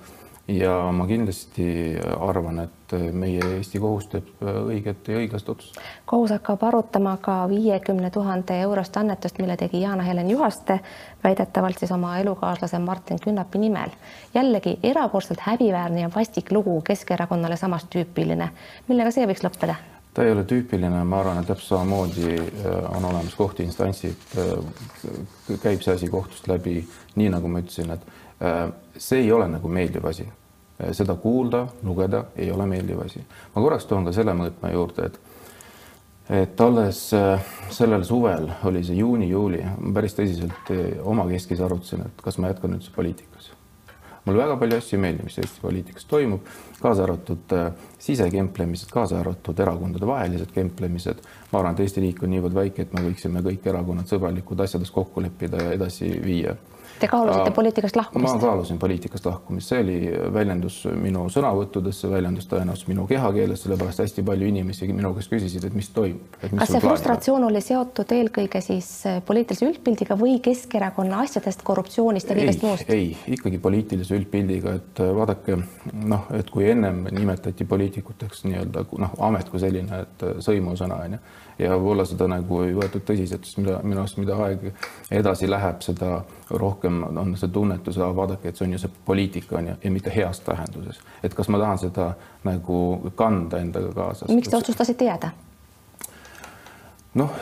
ja 0.48 0.92
ma 0.92 1.06
kindlasti 1.08 1.66
arvan, 2.20 2.60
et 2.66 2.96
meie 3.16 3.42
Eesti 3.58 3.80
kohus 3.80 4.10
teeb 4.12 4.44
õiget 4.44 5.08
ja 5.08 5.22
õiglast 5.22 5.50
otsust. 5.50 5.80
kohus 6.06 6.34
hakkab 6.36 6.64
arutama 6.68 7.16
ka 7.22 7.38
viiekümne 7.50 8.12
tuhande 8.12 8.60
eurost 8.66 8.98
annetust, 8.98 9.40
mille 9.40 9.58
tegi 9.58 9.82
Jana-Helen 9.82 10.30
Juhaste 10.30 10.80
väidetavalt 11.24 11.80
siis 11.80 11.92
oma 11.92 12.18
elukaaslase 12.20 12.80
Martin 12.80 13.20
Künnapi 13.24 13.60
nimel. 13.60 13.96
jällegi 14.34 14.80
erakordselt 14.84 15.40
häbiväärne 15.40 16.02
ja 16.02 16.12
vastik 16.16 16.52
lugu 16.52 16.82
Keskerakonnale 16.82 17.58
samast 17.58 17.88
tüüpiline. 17.90 18.50
millega 18.88 19.12
see 19.12 19.26
võiks 19.28 19.48
lõppeda? 19.48 19.76
ta 20.14 20.24
ei 20.24 20.32
ole 20.32 20.44
tüüpiline, 20.44 21.04
ma 21.04 21.20
arvan, 21.20 21.40
et 21.40 21.48
täpselt 21.48 21.70
samamoodi 21.70 22.36
äh, 22.36 22.98
on 22.98 23.06
olemas 23.06 23.36
kohtuinstantsid, 23.36 24.28
äh, 24.38 25.58
käib 25.64 25.82
see 25.82 25.96
asi 25.96 26.10
kohtust 26.12 26.48
läbi, 26.48 26.84
nii 27.16 27.32
nagu 27.34 27.50
ma 27.50 27.64
ütlesin, 27.64 27.96
et 27.96 28.06
see 28.98 29.20
ei 29.24 29.32
ole 29.32 29.48
nagu 29.48 29.70
meeldiv 29.72 30.06
asi. 30.06 30.26
Äh, 30.82 30.92
seda 30.92 31.16
kuulda, 31.16 31.68
lugeda 31.84 32.26
ei 32.36 32.52
ole 32.52 32.66
meeldiv 32.66 33.04
asi. 33.06 33.22
ma 33.56 33.62
korraks 33.62 33.86
toon 33.86 34.06
ka 34.06 34.14
selle 34.16 34.34
mõõtme 34.38 34.74
juurde, 34.74 35.06
et 35.06 35.20
et 36.34 36.62
alles 36.62 37.00
äh, 37.14 37.44
sellel 37.70 38.06
suvel 38.08 38.48
oli 38.66 38.84
see 38.84 38.96
juuni-juuli, 38.96 39.60
ma 39.80 39.92
päris 40.00 40.16
tõsiselt 40.18 40.72
omakeskis 41.04 41.62
arutasin, 41.62 42.06
et 42.08 42.24
kas 42.24 42.40
ma 42.40 42.50
jätkan 42.50 42.74
üldse 42.78 42.94
poliitikas. 42.96 43.52
mulle 44.26 44.40
väga 44.40 44.56
palju 44.58 44.78
asju 44.80 44.98
ei 44.98 45.02
meeldi, 45.04 45.28
mis 45.28 45.38
Eesti 45.38 45.62
poliitikas 45.62 46.06
toimub, 46.10 46.48
kaasa 46.82 47.04
arvatud 47.04 47.56
sisekemplemised, 48.00 48.90
kaasa 48.90 49.20
arvatud 49.20 49.60
erakondade 49.60 50.08
vahelised 50.08 50.52
kemplemised. 50.56 51.22
ma 51.52 51.60
arvan, 51.60 51.76
et 51.76 51.86
Eesti 51.86 52.02
riik 52.02 52.24
on 52.24 52.34
niivõrd 52.34 52.56
väike, 52.56 52.88
et 52.88 52.94
me 52.94 53.04
võiksime 53.04 53.44
kõik 53.44 53.68
erakonnad 53.68 54.08
sõbralikud 54.08 54.64
asjades 54.64 54.92
kokku 54.92 55.22
leppida 55.22 55.68
ja 55.68 55.76
edasi 55.76 56.16
viia 56.24 56.56
Te 57.00 57.08
kaalusite 57.08 57.52
poliitikast 57.52 57.96
lahkumist? 57.96 58.36
ma 58.36 58.42
kaalusin 58.42 58.80
poliitikast 58.80 59.26
lahkumist, 59.26 59.70
see 59.72 59.82
oli 59.84 59.98
väljendus 60.34 60.80
minu 61.00 61.26
sõnavõttudes, 61.34 62.00
see 62.04 62.12
väljendus 62.12 62.48
tõenäoliselt 62.52 62.92
minu 62.92 63.06
kehakeeles, 63.10 63.64
sellepärast 63.66 64.04
hästi 64.04 64.26
palju 64.28 64.50
inimesi 64.52 64.90
minu 64.92 65.14
käest 65.18 65.34
küsisid, 65.34 65.68
et 65.68 65.78
mis 65.78 65.90
toimub. 65.96 66.38
kas 66.42 66.74
see 66.74 66.84
frustratsioon 66.84 67.48
oli 67.50 67.62
seotud 67.64 68.16
eelkõige 68.18 68.62
siis 68.64 68.90
äh, 69.10 69.20
poliitilise 69.26 69.68
üldpildiga 69.70 70.18
või 70.20 70.38
Keskerakonna 70.44 71.24
asjadest, 71.26 71.64
korruptsioonist 71.68 72.30
ja 72.30 72.40
kõigest 72.40 72.66
muust? 72.66 72.90
ei, 72.94 73.14
ikkagi 73.38 73.62
poliitilise 73.64 74.18
üldpildiga, 74.20 74.78
et 74.82 75.04
äh, 75.04 75.14
vaadake 75.18 75.60
noh, 75.94 76.28
et 76.38 76.52
kui 76.54 76.70
ennem 76.72 77.06
nimetati 77.12 77.66
poliitikuteks 77.70 78.46
nii-öelda 78.50 78.86
noh, 79.02 79.18
amet 79.30 79.50
kui 79.52 79.64
selline, 79.64 80.04
et 80.06 80.28
äh, 80.28 80.38
sõimusõna 80.46 81.04
on 81.08 81.18
ju 81.18 81.26
ja 81.60 81.74
võib-olla 81.78 82.06
seda 82.08 82.28
nagu 82.30 82.62
ei 82.66 82.74
võetud 82.76 83.04
tõsiselt, 83.08 83.46
sest 83.46 83.60
mida 83.62 83.80
minu 83.86 84.02
arust, 84.02 84.18
mida 84.22 84.38
aeg 84.46 84.66
edasi 85.14 85.50
läheb, 85.50 85.82
seda 85.86 86.24
rohkem 86.50 86.83
on 86.90 87.36
see 87.38 87.50
tunnetus, 87.54 87.98
vaadake, 87.98 88.50
et 88.50 88.58
see 88.58 88.68
on 88.68 88.76
ju 88.76 88.82
see 88.84 88.92
poliitika 89.06 89.58
on 89.58 89.68
ju, 89.68 89.76
ja 89.84 89.92
mitte 89.92 90.14
heas 90.16 90.40
tähenduses. 90.46 91.00
et 91.24 91.34
kas 91.34 91.50
ma 91.50 91.60
tahan 91.60 91.80
seda 91.80 92.14
nagu 92.44 93.12
kanda 93.16 93.60
endaga 93.60 93.94
kaasa. 93.94 94.30
miks 94.30 94.50
te 94.50 94.58
otsustasite 94.58 95.06
jääda? 95.06 95.32
noh, 97.14 97.36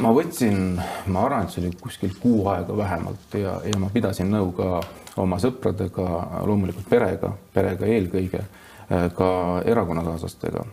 ma 0.00 0.12
võtsin, 0.12 0.78
ma 1.06 1.24
arvan, 1.24 1.46
et 1.46 1.54
see 1.54 1.64
oli 1.64 1.72
kuskil 1.80 2.14
kuu 2.20 2.46
aega 2.52 2.76
vähemalt 2.76 3.38
ja, 3.40 3.58
ja 3.64 3.80
ma 3.80 3.90
pidasin 3.92 4.30
nõu 4.30 4.52
ka 4.56 4.82
oma 5.22 5.38
sõpradega, 5.38 6.06
loomulikult 6.46 6.88
perega, 6.90 7.32
perega 7.54 7.86
eelkõige, 7.86 8.40
ka 9.16 9.28
erakonnakaaslastega 9.64 10.64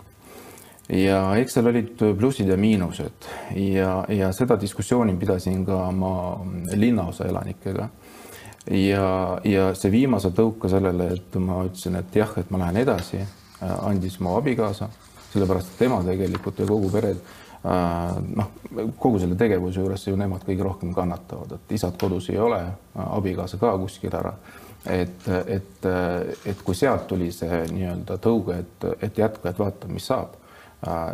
ja 0.91 1.19
eks 1.39 1.55
seal 1.55 1.69
olid 1.71 2.03
plussid 2.17 2.49
ja 2.51 2.57
miinused 2.59 3.27
ja, 3.55 3.93
ja 4.11 4.31
seda 4.35 4.57
diskussiooni 4.59 5.15
pidasin 5.19 5.65
ka 5.65 5.85
oma 5.87 6.13
linnaosa 6.75 7.27
elanikega. 7.29 7.89
Ja, 8.69 9.39
ja 9.43 9.69
see 9.77 9.91
viimase 9.91 10.31
tõuka 10.35 10.69
sellele, 10.71 11.11
et 11.15 11.37
ma 11.41 11.63
ütlesin, 11.67 11.97
et 11.99 12.15
jah, 12.15 12.33
et 12.37 12.49
ma 12.53 12.61
lähen 12.65 12.81
edasi, 12.83 13.21
andis 13.61 14.19
mu 14.19 14.35
abikaasa, 14.37 14.89
sellepärast 15.31 15.73
et 15.73 15.85
tema 15.85 16.01
tegelikult 16.05 16.59
ja 16.59 16.67
kogu 16.69 16.89
pere 16.91 17.15
noh, 17.61 18.51
kogu 18.97 19.19
selle 19.21 19.37
tegevuse 19.37 19.81
juures 19.81 20.07
ju 20.07 20.17
nemad 20.17 20.43
kõige 20.45 20.65
rohkem 20.65 20.93
kannatavad, 20.97 21.57
et 21.57 21.77
isad 21.77 21.97
kodus 22.01 22.31
ei 22.33 22.39
ole, 22.41 22.61
abikaasa 23.05 23.59
ka 23.61 23.75
kuskil 23.81 24.13
ära. 24.17 24.33
Et, 24.89 25.27
et, 25.45 25.85
et 26.49 26.61
kui 26.65 26.73
sealt 26.73 27.05
tuli 27.05 27.27
see 27.33 27.59
nii-öelda 27.69 28.17
tõuge, 28.17 28.55
et, 28.63 28.85
et 29.05 29.19
jätka, 29.21 29.51
et 29.51 29.59
vaata, 29.61 29.89
mis 29.93 30.07
saab. 30.09 30.33
Äh, 30.33 30.40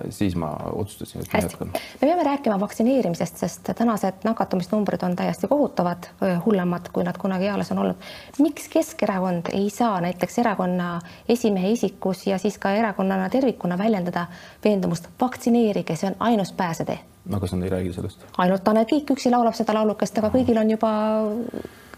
siis 0.09 0.35
ma 0.35 0.51
otsustasin, 0.71 1.21
et 1.21 1.43
jätkan. 1.43 1.67
me 2.01 2.07
peame 2.07 2.23
rääkima 2.23 2.59
vaktsineerimisest, 2.59 3.37
sest 3.37 3.69
tänased 3.75 4.23
nakatumisnumbrid 4.23 5.03
on 5.03 5.15
täiesti 5.15 5.47
kohutavad, 5.47 6.07
hullemad, 6.45 6.87
kui 6.93 7.03
nad 7.03 7.17
kunagi 7.17 7.45
eales 7.45 7.71
on 7.71 7.77
olnud. 7.83 7.95
miks 8.39 8.67
Keskerakond 8.67 9.51
ei 9.53 9.69
saa 9.69 10.01
näiteks 10.01 10.39
erakonna 10.39 10.99
esimehe 11.29 11.71
isikus 11.71 12.27
ja 12.27 12.37
siis 12.37 12.57
ka 12.57 12.71
erakonnana 12.71 13.29
tervikuna 13.29 13.77
väljendada 13.77 14.25
veendumust, 14.63 15.09
vaktsineerige, 15.21 15.95
see 15.95 16.09
on 16.09 16.15
ainus 16.19 16.51
pääsetee? 16.51 16.99
no 17.25 17.39
kas 17.39 17.53
nad 17.53 17.63
ei 17.63 17.69
räägi 17.69 17.93
sellest? 17.93 18.23
ainult 18.37 18.63
Tanel 18.63 18.85
Kiik 18.85 19.11
üksi 19.11 19.31
laulab 19.31 19.55
seda 19.55 19.73
laulukest, 19.73 20.17
aga 20.17 20.31
kõigil 20.31 20.59
on 20.61 20.71
juba 20.71 20.91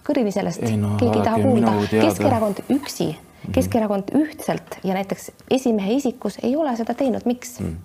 kõrini 0.10 0.34
sellest, 0.34 0.66
no, 0.78 0.96
keegi 1.00 1.20
ei 1.20 1.26
taha 1.26 1.42
kuulda. 1.44 1.74
Keskerakond 1.92 2.64
üksi. 2.74 3.12
Keskerakond 3.54 4.12
ühtselt 4.16 4.80
ja 4.84 4.94
näiteks 4.94 5.32
esimehe 5.52 5.94
isikus 5.94 6.40
ei 6.44 6.56
ole 6.56 6.76
seda 6.78 6.94
teinud, 6.94 7.26
miks 7.30 7.60
mm.? 7.60 7.78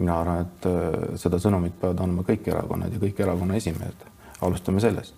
mina 0.00 0.20
arvan, 0.20 0.46
et 0.46 0.68
äh, 0.68 1.16
seda 1.20 1.40
sõnumit 1.42 1.76
peavad 1.80 2.04
andma 2.04 2.24
kõik 2.26 2.48
erakonnad 2.48 2.94
ja 2.94 3.02
kõik 3.02 3.20
erakonna 3.20 3.58
esimehed. 3.60 4.06
alustame 4.40 4.80
sellest. 4.80 5.14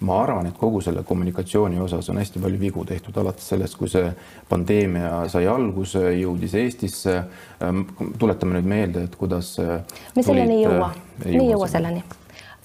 ma 0.00 0.20
arvan, 0.22 0.46
et 0.46 0.58
kogu 0.58 0.80
selle 0.84 1.02
kommunikatsiooni 1.02 1.80
osas 1.82 2.10
on 2.10 2.20
hästi 2.20 2.38
palju 2.38 2.60
vigu 2.60 2.84
tehtud, 2.84 3.16
alates 3.16 3.48
sellest, 3.48 3.76
kui 3.76 3.88
see 3.88 4.12
pandeemia 4.48 5.24
sai 5.28 5.46
alguse, 5.50 6.04
jõudis 6.20 6.54
Eestisse. 6.54 7.16
Ähm, 7.62 7.82
tuletame 8.18 8.60
nüüd 8.60 8.68
meelde, 8.68 9.08
et 9.08 9.16
kuidas. 9.16 9.56
me 9.58 10.22
selleni 10.22 10.60
ei 10.60 10.64
jõua, 10.64 10.92
me 11.24 11.34
ei 11.34 11.50
jõua 11.50 11.68
selleni 11.72 12.04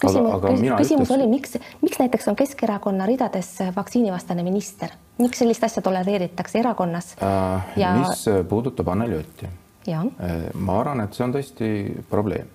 küsimus, 0.04 0.78
küsimus 0.78 1.08
ütleks... 1.08 1.16
oli, 1.16 1.28
miks, 1.32 1.58
miks 1.82 2.00
näiteks 2.02 2.28
on 2.32 2.38
Keskerakonna 2.40 3.08
ridades 3.10 3.56
vaktsiinivastane 3.76 4.44
minister, 4.44 4.94
miks 5.18 5.40
sellist 5.40 5.64
asja 5.64 5.82
tolereeritakse 5.82 6.60
erakonnas 6.60 7.16
äh,? 7.22 7.78
Ja... 7.78 7.94
mis 7.98 8.26
puudutab 8.50 8.88
Anneli 8.88 9.18
Otti, 9.18 9.48
äh, 9.90 10.10
ma 10.54 10.80
arvan, 10.80 11.04
et 11.06 11.14
see 11.14 11.26
on 11.26 11.36
tõesti 11.36 11.72
probleem 12.10 12.48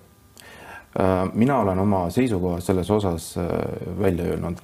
äh,. 0.99 1.25
mina 1.33 1.59
olen 1.63 1.79
oma 1.79 2.05
seisukoha 2.13 2.59
selles 2.63 2.91
osas 2.91 3.31
äh, 3.37 3.49
välja 3.99 4.33
öelnud. 4.33 4.63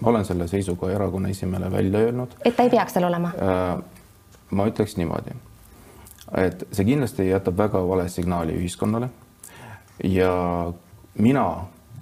ma 0.00 0.08
olen 0.10 0.24
selle 0.24 0.48
seisukoha 0.48 0.92
erakonna 0.92 1.28
esimehele 1.28 1.70
välja 1.72 1.98
öelnud. 2.08 2.34
et 2.44 2.56
ta 2.56 2.62
ei 2.62 2.70
peaks 2.70 2.98
seal 2.98 3.08
olema 3.10 3.32
äh,? 3.36 3.78
ma 4.50 4.66
ütleks 4.66 4.96
niimoodi, 4.96 5.34
et 6.40 6.68
see 6.72 6.84
kindlasti 6.84 7.28
jätab 7.28 7.58
väga 7.58 7.82
vale 7.88 8.08
signaali 8.08 8.54
ühiskonnale 8.56 9.08
ja 10.04 10.72
mina 11.18 11.48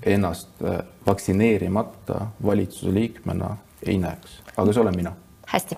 ennast 0.03 0.49
äh, 0.65 0.79
vaktsineerimata 1.07 2.27
valitsuse 2.45 2.95
liikmena 2.95 3.57
ei 3.87 3.99
näeks, 3.99 4.41
aga 4.57 4.73
see 4.73 4.83
olen 4.83 4.97
mina 4.97 5.13
hästi, 5.47 5.77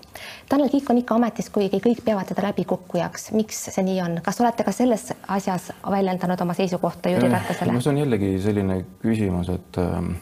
Tanel 0.49 0.69
Kiik 0.69 0.89
on 0.89 0.97
ikka 0.97 1.15
ametis, 1.19 1.51
kuigi 1.53 1.77
kõik 1.83 1.99
peavad 2.05 2.25
teda 2.25 2.47
läbikukkujaks. 2.47 3.31
miks 3.37 3.59
see 3.69 3.83
nii 3.85 3.99
on, 4.01 4.15
kas 4.25 4.41
olete 4.41 4.65
ka 4.65 4.73
selles 4.73 5.11
asjas 5.27 5.69
väljendanud 5.85 6.41
oma 6.41 6.55
seisukohta 6.57 7.11
Jüri 7.13 7.29
äh, 7.29 7.35
Ratasele? 7.37 7.75
no 7.75 7.81
see 7.81 7.93
on 7.93 8.01
jällegi 8.01 8.31
selline 8.41 8.79
küsimus, 9.03 9.51
et 9.53 9.77
ähm, 9.83 10.15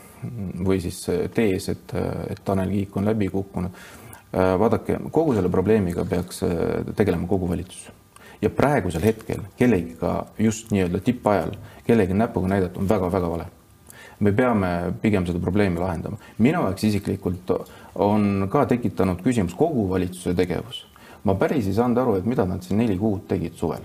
või 0.67 0.81
siis 0.83 0.99
tees, 1.33 1.69
et, 1.71 1.95
et 2.27 2.43
Tanel 2.43 2.73
Kiik 2.73 2.97
on 2.97 3.07
läbi 3.07 3.29
kukkunud. 3.31 3.87
vaadake, 4.59 4.97
kogu 5.11 5.33
selle 5.33 5.49
probleemiga 5.49 6.03
peaks 6.05 6.41
tegelema 6.95 7.27
kogu 7.27 7.47
valitsus 7.49 7.87
ja 8.41 8.49
praegusel 8.49 9.01
hetkel 9.01 9.45
kellegiga 9.57 10.25
just 10.39 10.71
nii-öelda 10.71 10.99
tippajal 10.99 11.53
kellegi 11.87 12.13
näpuga 12.13 12.47
näidata 12.47 12.79
on 12.79 12.89
väga-väga 12.89 13.29
vale. 13.29 13.45
Me 14.19 14.31
peame 14.31 14.93
pigem 15.01 15.25
seda 15.25 15.39
probleemi 15.39 15.79
lahendama. 15.79 16.17
minu 16.37 16.61
jaoks 16.67 16.83
isiklikult 16.83 17.55
on 17.95 18.47
ka 18.51 18.65
tekitanud 18.65 19.21
küsimus 19.25 19.55
kogu 19.57 19.89
valitsuse 19.89 20.35
tegevus 20.37 20.85
ma 21.27 21.35
päris 21.35 21.67
ei 21.67 21.75
saanud 21.75 21.99
aru, 22.01 22.15
et 22.21 22.29
mida 22.29 22.45
nad 22.47 22.63
siin 22.63 22.79
neli 22.81 22.95
kuud 22.99 23.25
tegid 23.27 23.57
suvel. 23.59 23.83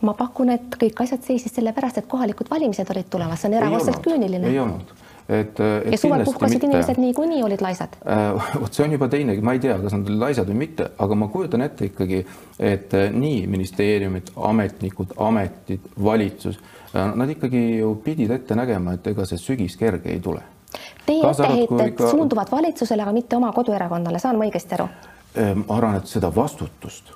ma 0.00 0.14
pakun, 0.16 0.54
et 0.54 0.78
kõik 0.80 1.04
asjad 1.04 1.26
seisid 1.26 1.52
sellepärast, 1.52 2.00
et 2.00 2.08
kohalikud 2.08 2.48
valimised 2.50 2.90
olid 2.94 3.10
tulemas, 3.10 3.42
see 3.42 3.50
on 3.50 3.58
erakordselt 3.60 4.00
küüniline. 4.06 4.48
ei 4.48 4.60
olnud 4.62 4.94
et, 5.28 5.60
et. 5.60 5.92
ja 5.92 5.98
suvel 6.00 6.24
puhkasid 6.24 6.64
inimesed 6.64 7.00
niikuinii 7.02 7.42
olid 7.44 7.60
laisad 7.60 7.98
äh,. 8.00 8.48
vot 8.62 8.72
see 8.72 8.86
on 8.86 8.96
juba 8.96 9.10
teine, 9.12 9.36
ma 9.44 9.52
ei 9.56 9.62
tea, 9.64 9.76
kas 9.82 9.96
nad 9.96 10.08
olid 10.08 10.22
laisad 10.22 10.48
või 10.48 10.62
mitte, 10.64 10.88
aga 11.04 11.18
ma 11.22 11.28
kujutan 11.32 11.66
ette 11.66 11.90
ikkagi, 11.90 12.22
et 12.70 12.96
nii 13.12 13.44
ministeeriumid, 13.52 14.32
ametnikud, 14.50 15.12
ametid, 15.28 15.92
valitsus, 16.04 16.60
nad 17.14 17.30
ikkagi 17.30 17.78
ju 17.78 17.94
pidid 18.04 18.30
ette 18.30 18.56
nägema, 18.58 18.96
et 18.96 19.06
ega 19.06 19.26
see 19.28 19.40
sügis 19.40 19.76
kerge 19.76 20.12
ei 20.12 20.20
tule. 20.20 20.42
Teie 21.06 21.24
etteheited 21.24 21.92
ikka... 21.94 22.10
suunduvad 22.10 22.50
valitsusele, 22.52 23.02
aga 23.02 23.12
mitte 23.16 23.36
oma 23.36 23.52
koduerakonnale, 23.56 24.20
saan 24.20 24.38
ma 24.38 24.48
õigesti 24.48 24.76
aru? 24.76 24.88
Äh, 25.38 25.54
ma 25.56 25.78
arvan, 25.78 26.00
et 26.00 26.10
seda 26.10 26.32
vastutust 26.34 27.14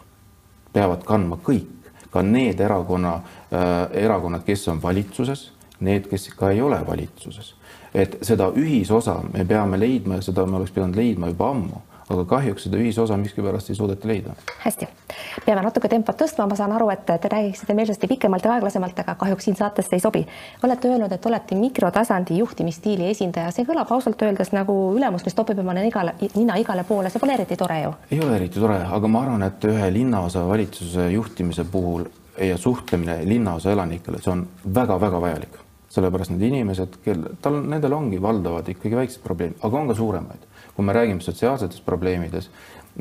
peavad 0.72 1.04
kandma 1.04 1.36
kõik, 1.44 1.90
ka 2.12 2.22
need 2.24 2.60
erakonna 2.60 3.16
äh,, 3.18 4.04
erakonnad, 4.04 4.44
kes 4.46 4.68
on 4.72 4.80
valitsuses, 4.82 5.50
need, 5.80 6.08
kes 6.08 6.30
ka 6.38 6.52
ei 6.54 6.62
ole 6.64 6.80
valitsuses 6.86 7.54
et 7.94 8.18
seda 8.24 8.48
ühisosa 8.56 9.18
me 9.32 9.44
peame 9.44 9.78
leidma 9.80 10.18
ja 10.18 10.24
seda 10.24 10.46
me 10.46 10.56
oleks 10.56 10.72
pidanud 10.72 10.96
leidma 10.96 11.28
juba 11.32 11.50
ammu, 11.52 11.80
aga 12.12 12.24
kahjuks 12.28 12.66
seda 12.66 12.78
ühisosa 12.80 13.16
miskipärast 13.20 13.70
ei 13.70 13.78
suudeta 13.78 14.08
leida. 14.08 14.34
hästi, 14.64 14.88
peame 15.46 15.64
natuke 15.64 15.88
tempot 15.92 16.18
tõstma, 16.18 16.46
ma 16.48 16.58
saan 16.58 16.74
aru, 16.76 16.90
et 16.94 17.04
te 17.06 17.30
räägiksite 17.32 17.74
meelsasti 17.78 18.10
pikemalt 18.10 18.44
ja 18.44 18.54
aeglasemalt, 18.56 18.98
aga 19.04 19.14
kahjuks 19.20 19.48
siin 19.48 19.58
saates 19.58 19.88
see 19.90 20.00
ei 20.00 20.04
sobi. 20.04 20.26
olete 20.62 20.88
öelnud, 20.88 21.12
et 21.12 21.26
olete 21.26 21.58
mikrotasandi 21.58 22.38
juhtimisstiili 22.38 23.10
esindaja, 23.10 23.50
see 23.50 23.66
kõlab 23.68 23.92
ausalt 23.92 24.22
öeldes 24.22 24.52
nagu 24.52 24.76
ülemus, 24.96 25.24
mis 25.24 25.34
topib 25.38 25.58
oma 25.58 25.76
igale, 25.82 26.14
nina 26.34 26.56
igale 26.60 26.84
poole, 26.84 27.10
see 27.10 27.22
pole 27.22 27.36
eriti 27.38 27.56
tore 27.56 27.80
ju. 27.82 27.94
ei 28.10 28.20
ole 28.20 28.36
eriti 28.36 28.60
tore, 28.60 28.78
aga 28.98 29.08
ma 29.08 29.26
arvan, 29.26 29.48
et 29.48 29.64
ühe 29.64 29.90
linnaosa 29.92 30.46
valitsuse 30.48 31.10
juhtimise 31.12 31.64
puhul 31.64 32.06
ja 32.40 32.56
suhtlemine 32.56 33.20
linnaosa 33.28 33.72
elanikele, 33.72 34.22
see 34.22 34.32
on 34.32 34.46
väga-väga 34.74 35.20
vajalik 35.20 35.60
sellepärast 35.92 36.32
need 36.32 36.46
inimesed, 36.48 36.96
kel, 37.04 37.26
tal, 37.44 37.58
nendel 37.68 37.92
ongi 37.96 38.20
valdavad 38.22 38.68
ikkagi 38.72 38.96
väiksed 38.96 39.24
probleemid, 39.24 39.58
aga 39.66 39.80
on 39.80 39.90
ka 39.90 39.96
suuremaid. 39.98 40.46
Kui 40.76 40.84
me 40.84 40.92
räägime 40.92 41.20
sotsiaalsetest 41.20 41.84
probleemidest, 41.84 42.50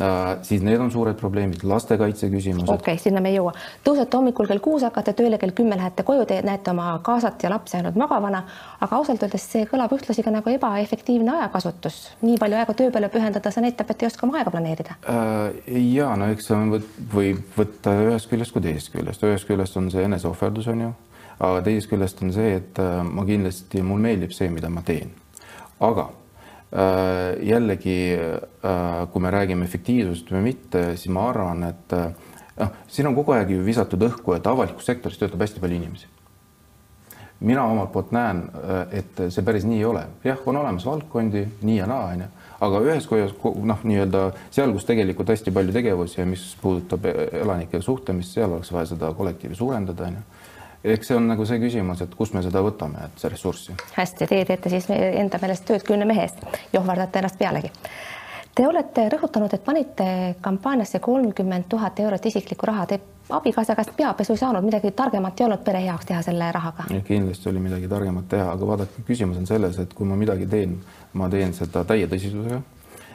äh, 0.01 0.37
siis 0.41 0.61
need 0.63 0.79
on 0.79 0.91
suured 0.91 1.15
probleemid, 1.19 1.63
lastekaitse 1.63 2.29
küsimused. 2.29 2.69
okei 2.69 2.93
okay,, 2.93 2.97
sinna 3.03 3.21
me 3.21 3.29
ei 3.29 3.37
jõua. 3.37 3.53
tõusete 3.85 4.17
hommikul 4.17 4.47
kell 4.47 4.63
kuus, 4.63 4.83
hakkate 4.83 5.13
tööle 5.13 5.37
kell 5.37 5.55
kümme, 5.55 5.77
lähete 5.79 6.03
koju, 6.03 6.25
te 6.25 6.41
näete 6.45 6.71
oma 6.71 6.99
kaasat 7.03 7.43
ja 7.43 7.49
lapsi 7.53 7.77
ainult 7.77 7.99
magavana, 7.99 8.43
aga 8.79 8.95
ausalt 8.95 9.23
öeldes 9.23 9.45
see 9.51 9.67
kõlab 9.69 9.93
ühtlasi 9.95 10.23
ka 10.23 10.33
nagu 10.35 10.49
ebaefektiivne 10.49 11.37
ajakasutus. 11.37 12.01
nii 12.21 12.39
palju 12.41 12.59
aega 12.59 12.73
töö 12.73 12.91
peale 12.91 13.09
pühendada, 13.09 13.51
see 13.51 13.63
näitab, 13.67 13.91
et 13.91 14.03
ei 14.03 14.11
oska 14.11 14.27
oma 14.27 14.41
aega 14.41 14.51
planeerida 14.51 14.97
äh,. 15.03 15.61
ja 15.93 16.15
no 16.15 16.31
eks 16.31 16.51
see 16.51 16.57
on, 16.57 16.75
võib 17.15 17.55
võtta 17.57 17.95
ühest 18.07 18.29
küljest 18.31 18.51
kui 18.51 18.67
teisest 18.67 18.91
küljest, 18.95 19.23
ühest 19.23 19.47
küljest 19.47 19.77
on 19.77 19.91
see 19.91 20.03
eneseohverdus 20.09 20.67
on 20.75 20.85
ju 20.87 20.91
aga 21.41 21.61
teisest 21.65 21.89
küljest 21.91 22.21
on 22.25 22.33
see, 22.35 22.55
et 22.59 22.79
äh, 22.81 23.01
ma 23.07 23.25
kindlasti, 23.27 23.81
mul 23.85 24.01
meeldib 24.03 24.33
see, 24.35 24.49
mida 24.53 24.69
ma 24.69 24.83
teen. 24.85 25.13
aga 25.81 26.09
jällegi, 27.43 28.15
äh, 28.15 29.09
kui 29.11 29.21
me 29.21 29.31
räägime 29.31 29.65
efektiivsusest 29.67 30.31
või 30.31 30.45
mitte, 30.51 30.83
siis 30.95 31.11
ma 31.11 31.27
arvan, 31.29 31.65
et 31.67 31.95
noh, 32.61 32.71
siin 32.87 33.09
on 33.09 33.15
kogu 33.17 33.35
aeg 33.35 33.51
ju 33.51 33.65
visatud 33.65 34.01
õhku, 34.07 34.35
et 34.37 34.47
avalikus 34.47 34.87
sektoris 34.87 35.19
töötab 35.19 35.43
hästi 35.43 35.59
palju 35.59 35.81
inimesi. 35.81 36.07
mina 37.41 37.63
omalt 37.65 37.91
poolt 37.91 38.11
näen, 38.13 38.43
et 38.91 39.17
see 39.33 39.41
päris 39.41 39.63
nii 39.65 39.79
ei 39.79 39.85
ole. 39.85 40.05
jah, 40.23 40.37
on 40.45 40.57
olemas 40.57 40.85
valdkondi 40.85 41.47
nii 41.61 41.77
ja 41.77 41.87
naa, 41.89 42.11
onju, 42.13 42.27
aga 42.61 42.81
ühes 42.85 43.07
kohas 43.07 43.33
noh, 43.63 43.83
nii-öelda 43.83 44.31
seal, 44.51 44.71
kus 44.71 44.85
tegelikult 44.85 45.29
hästi 45.33 45.51
palju 45.51 45.73
tegevusi 45.73 46.21
ja 46.21 46.25
mis 46.25 46.55
puudutab 46.61 47.05
elanikega 47.05 47.81
suhtlemist, 47.81 48.37
seal 48.37 48.51
oleks 48.51 48.71
vaja 48.71 48.93
seda 48.93 49.11
kollektiivi 49.17 49.55
suurendada, 49.55 50.07
onju 50.07 50.23
eks 50.83 51.07
see 51.11 51.17
on 51.17 51.27
nagu 51.29 51.45
see 51.45 51.59
küsimus, 51.61 52.01
et 52.01 52.15
kust 52.17 52.33
me 52.33 52.41
seda 52.45 52.63
võtame, 52.65 53.05
et 53.05 53.21
see 53.21 53.29
ressurssi. 53.29 53.75
hästi, 53.97 54.27
teie 54.27 54.45
teete 54.49 54.71
siis 54.73 54.89
enda 54.89 55.39
meelest 55.41 55.67
tööd 55.67 55.85
kümne 55.85 56.07
mehe 56.09 56.25
eest, 56.25 56.41
johverdate 56.73 57.21
ennast 57.21 57.37
pealegi. 57.39 57.71
Te 58.55 58.65
olete 58.67 59.05
rõhutanud, 59.13 59.53
et 59.55 59.63
panite 59.63 60.05
kampaaniasse 60.43 60.99
kolmkümmend 60.99 61.69
tuhat 61.71 61.99
eurot 62.03 62.25
isiklikku 62.27 62.67
raha, 62.67 62.85
te 62.85 62.97
abikaasa 63.31 63.77
käest 63.77 63.93
peapesu 63.95 64.33
ei 64.35 64.41
saanud, 64.41 64.65
midagi 64.65 64.91
targemat 64.91 65.39
ei 65.39 65.45
olnud 65.45 65.63
pere 65.63 65.79
heaks 65.85 66.09
teha 66.09 66.19
selle 66.25 66.49
rahaga? 66.51 66.89
kindlasti 67.07 67.49
oli 67.49 67.61
midagi 67.63 67.87
targemat 67.87 68.27
teha, 68.33 68.49
aga 68.51 68.67
vaadake, 68.67 69.05
küsimus 69.07 69.39
on 69.39 69.47
selles, 69.47 69.79
et 69.79 69.93
kui 69.95 70.09
ma 70.09 70.19
midagi 70.19 70.49
teen, 70.51 70.75
ma 71.13 71.29
teen 71.31 71.55
seda 71.55 71.85
täie 71.87 72.09
tõsidusega. 72.11 72.59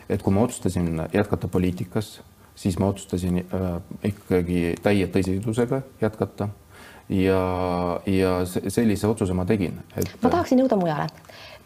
et 0.08 0.22
kui 0.22 0.32
ma 0.32 0.46
otsustasin 0.46 1.02
jätkata 1.12 1.48
poliitikas, 1.48 2.20
siis 2.54 2.78
ma 2.78 2.88
otsustasin 2.88 3.42
äh, 3.44 3.66
ikkagi 4.04 4.74
täie 4.82 5.10
tõsidusega 5.12 5.82
jätkata 6.00 6.48
ja, 7.08 7.40
ja 8.06 8.30
sellise 8.46 9.06
otsuse 9.06 9.34
ma 9.34 9.44
tegin 9.44 9.78
et.... 9.96 10.10
ma 10.22 10.30
tahaksin 10.30 10.60
jõuda 10.62 10.78
mujale. 10.80 11.06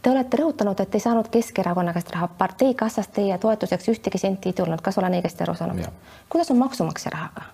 Te 0.00 0.10
olete 0.10 0.38
rõhutanud, 0.40 0.80
et 0.80 0.94
ei 0.96 1.02
saanud 1.04 1.28
Keskerakonna 1.28 1.92
käest 1.92 2.12
raha, 2.14 2.28
parteikassast 2.38 3.12
teie 3.12 3.36
toetuseks 3.38 3.90
ühtegi 3.92 4.18
senti 4.18 4.48
ei 4.48 4.56
tulnud, 4.56 4.80
kas 4.80 4.98
olen 4.98 5.18
õigesti 5.18 5.44
aru 5.44 5.54
saanud? 5.58 5.90
kuidas 6.28 6.50
on 6.50 6.60
maksumaksja 6.62 7.12
rahaga? 7.16 7.50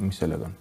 mis 0.00 0.18
sellega 0.18 0.50
on? 0.50 0.58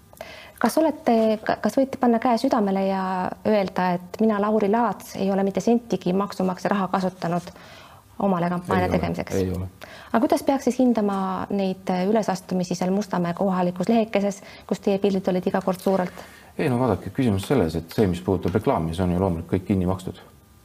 kas 0.62 0.78
olete, 0.78 1.15
kas 1.62 1.78
võite 1.78 1.97
panna 2.02 2.19
käe 2.21 2.38
südamele 2.38 2.86
ja 2.86 3.04
öelda, 3.47 3.91
et 3.97 4.21
mina, 4.21 4.38
Lauri 4.41 4.69
Laats, 4.69 5.15
ei 5.17 5.32
ole 5.34 5.43
mitte 5.43 5.63
sentigi 5.63 6.13
maksumaksja 6.13 6.69
raha 6.76 6.88
kasutanud 6.91 7.50
omale 8.21 8.49
kampaania 8.49 8.89
tegemiseks. 8.91 9.36
aga 10.12 10.19
kuidas 10.19 10.43
peaks 10.43 10.69
siis 10.69 10.79
hindama 10.79 11.47
neid 11.49 11.89
ülesastumisi 12.10 12.75
seal 12.75 12.93
Mustamäe 12.93 13.34
kohalikus 13.34 13.89
lehekeses, 13.89 14.41
kus 14.67 14.79
teie 14.79 14.99
pildid 14.99 15.27
olid 15.27 15.47
iga 15.47 15.62
kord 15.65 15.79
suurelt? 15.79 16.23
ei 16.57 16.69
no 16.69 16.79
vaadake, 16.79 17.10
küsimus 17.15 17.47
selles, 17.47 17.75
et 17.75 17.95
see, 17.95 18.07
mis 18.12 18.21
puudutab 18.21 18.60
reklaami, 18.60 18.95
see 18.95 19.07
on 19.07 19.15
ju 19.15 19.19
loomulikult 19.23 19.55
kõik 19.55 19.67
kinni 19.71 19.89
makstud. 19.89 20.21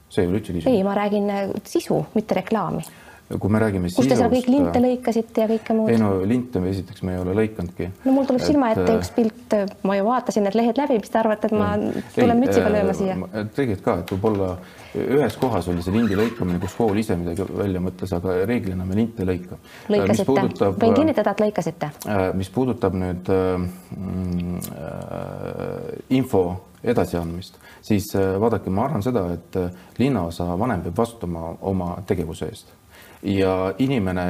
see 0.08 0.24
ei 0.24 0.30
ole 0.30 0.40
üldse 0.40 0.52
küsimus. 0.52 0.72
ei, 0.74 0.84
ma 0.84 0.94
räägin 0.98 1.32
sisu, 1.64 2.04
mitte 2.14 2.40
reklaami 2.42 2.84
kui 3.26 3.50
me 3.50 3.58
räägime 3.58 3.90
kus 3.90 4.06
te 4.06 4.16
seal 4.18 4.30
kõik 4.30 4.46
linte 4.50 4.80
lõikasite 4.82 5.42
ja 5.42 5.48
kõike 5.50 5.74
muud? 5.74 5.90
ei 5.90 5.98
no 5.98 6.12
linte 6.28 6.60
me 6.62 6.70
esiteks 6.70 7.02
me 7.02 7.16
ei 7.16 7.22
ole 7.24 7.34
lõikanudki. 7.34 7.88
no 8.04 8.14
mul 8.14 8.28
tuleb 8.28 8.42
et... 8.44 8.46
silma 8.52 8.70
ette 8.74 8.94
üks 9.00 9.10
pilt, 9.16 9.56
ma 9.88 9.96
ju 9.98 10.06
vaatasin 10.06 10.46
need 10.46 10.58
lehed 10.58 10.78
läbi, 10.78 11.00
mis 11.02 11.10
te 11.10 11.18
arvate, 11.18 11.50
et 11.50 11.56
ma 11.58 11.72
tulen 12.14 12.42
mütsiga 12.44 12.70
lööma 12.70 12.94
siia? 12.94 13.16
tegelikult 13.56 13.84
ka, 13.88 13.96
et 14.04 14.12
võib-olla 14.14 14.52
ühes 14.96 15.36
kohas 15.40 15.66
oli 15.72 15.82
see 15.82 15.96
lindi 15.96 16.16
lõikamine, 16.18 16.60
kus 16.62 16.76
kool 16.78 17.02
ise 17.02 17.18
midagi 17.18 17.48
välja 17.50 17.82
mõtles, 17.82 18.14
aga 18.16 18.38
reeglina 18.46 18.86
me 18.86 19.00
linte 19.00 19.24
ei 19.24 19.30
lõika. 19.32 19.58
lõikasite, 19.92 20.70
võin 20.78 20.96
kinnitada, 20.96 21.34
et 21.34 21.44
lõikasite. 21.48 21.90
Äh, 22.06 22.22
mis 22.38 22.50
puudutab 22.54 22.94
nüüd 22.96 23.28
äh, 23.34 23.66
mm, 23.98 24.62
äh, 24.70 26.16
info 26.16 26.46
edasiandmist, 26.86 27.58
siis 27.82 28.08
äh, 28.14 28.36
vaadake, 28.40 28.70
ma 28.70 28.86
arvan 28.86 29.04
seda, 29.04 29.26
et 29.34 29.60
linnaosa 29.98 30.52
vanem 30.58 30.86
peab 30.86 31.04
vastutama 31.04 31.56
oma 31.66 31.96
tegevuse 32.06 32.54
eest 32.54 32.74
ja 33.22 33.74
inimene, 33.78 34.26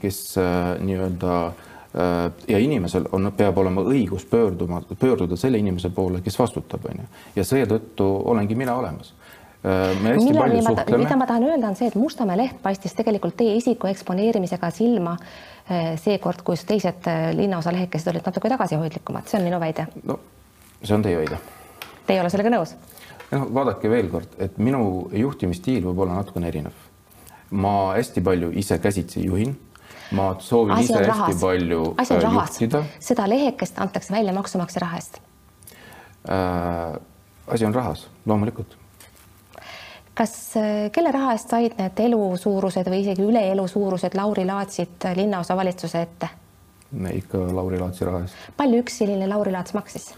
kes 0.00 0.38
äh, 0.38 0.76
nii-öelda 0.84 1.36
äh, 1.46 2.32
ja 2.48 2.58
inimesel 2.58 3.08
on, 3.12 3.30
peab 3.36 3.58
olema 3.58 3.84
õigus 3.86 4.26
pöörduma, 4.30 4.82
pöörduda 4.98 5.36
selle 5.36 5.58
inimese 5.58 5.90
poole, 5.90 6.20
kes 6.24 6.38
vastutab, 6.38 6.88
on 6.90 7.02
ju, 7.02 7.08
ja 7.36 7.44
seetõttu 7.44 8.08
olengi 8.24 8.58
mina 8.58 8.76
olemas 8.76 9.14
me 9.66 10.12
hästi 10.12 10.28
Millal 10.28 10.44
palju 10.44 10.62
suhtleme. 10.62 10.98
mida 11.02 11.16
ma 11.18 11.26
tahan 11.26 11.44
öelda, 11.48 11.68
on 11.72 11.74
see, 11.74 11.88
et 11.90 11.94
Mustamäe 11.98 12.36
leht 12.38 12.60
paistis 12.62 12.92
tegelikult 12.94 13.34
teie 13.40 13.56
isiku 13.58 13.88
eksponeerimisega 13.90 14.68
silma 14.70 15.16
seekord, 15.98 16.44
kus 16.46 16.62
teised 16.68 17.08
linnaosa 17.34 17.72
lehekesed 17.74 18.12
olid 18.12 18.28
natuke 18.28 18.52
tagasihoidlikumad, 18.52 19.26
see 19.26 19.40
on 19.40 19.48
minu 19.48 19.58
väide. 19.58 19.88
no 20.06 20.20
see 20.84 20.94
on 20.94 21.02
teie 21.02 21.18
väide. 21.18 21.40
Te 22.06 22.14
ei 22.14 22.22
ole 22.22 22.30
sellega 22.30 22.52
nõus? 22.54 22.76
noh, 23.32 23.48
vaadake 23.58 23.90
veel 23.90 24.12
kord, 24.12 24.38
et 24.38 24.58
minu 24.62 25.08
juhtimisstiil 25.10 25.82
võib 25.88 26.04
olla 26.04 26.20
natukene 26.20 26.52
erinev 26.52 26.85
ma 27.50 27.92
hästi 27.94 28.20
palju 28.20 28.50
ise 28.54 28.78
käsitsi 28.78 29.24
juhin 29.26 29.56
ma 30.10 30.36
soovin 30.38 30.78
ise 30.78 30.94
hästi 30.94 31.38
palju 31.40 31.94
äh, 32.00 32.32
juhtida. 32.32 32.84
seda 33.00 33.28
lehekest 33.28 33.78
antakse 33.78 34.14
välja 34.14 34.32
maksumaksja 34.32 34.80
raha 34.80 34.96
eest 34.96 35.20
äh,. 36.30 37.00
asi 37.46 37.66
on 37.66 37.74
rahas, 37.74 38.08
loomulikult. 38.26 38.76
kas, 40.14 40.56
äh, 40.56 40.90
kelle 40.92 41.12
raha 41.12 41.32
eest 41.32 41.50
said 41.50 41.78
need 41.78 42.04
elusuurused 42.08 42.90
või 42.90 43.02
isegi 43.04 43.22
üle 43.26 43.42
elu 43.52 43.68
suurused 43.68 44.14
Lauri 44.14 44.46
Laatsid 44.46 45.08
linnaosavalitsuse 45.16 46.02
ette? 46.02 46.28
ikka 47.12 47.38
Lauri 47.54 47.80
Laatsi 47.80 48.04
raha 48.04 48.22
eest. 48.26 48.34
palju 48.56 48.82
üks 48.84 49.02
selline 49.02 49.28
Lauri 49.30 49.54
Laats 49.54 49.74
maksis? 49.74 50.12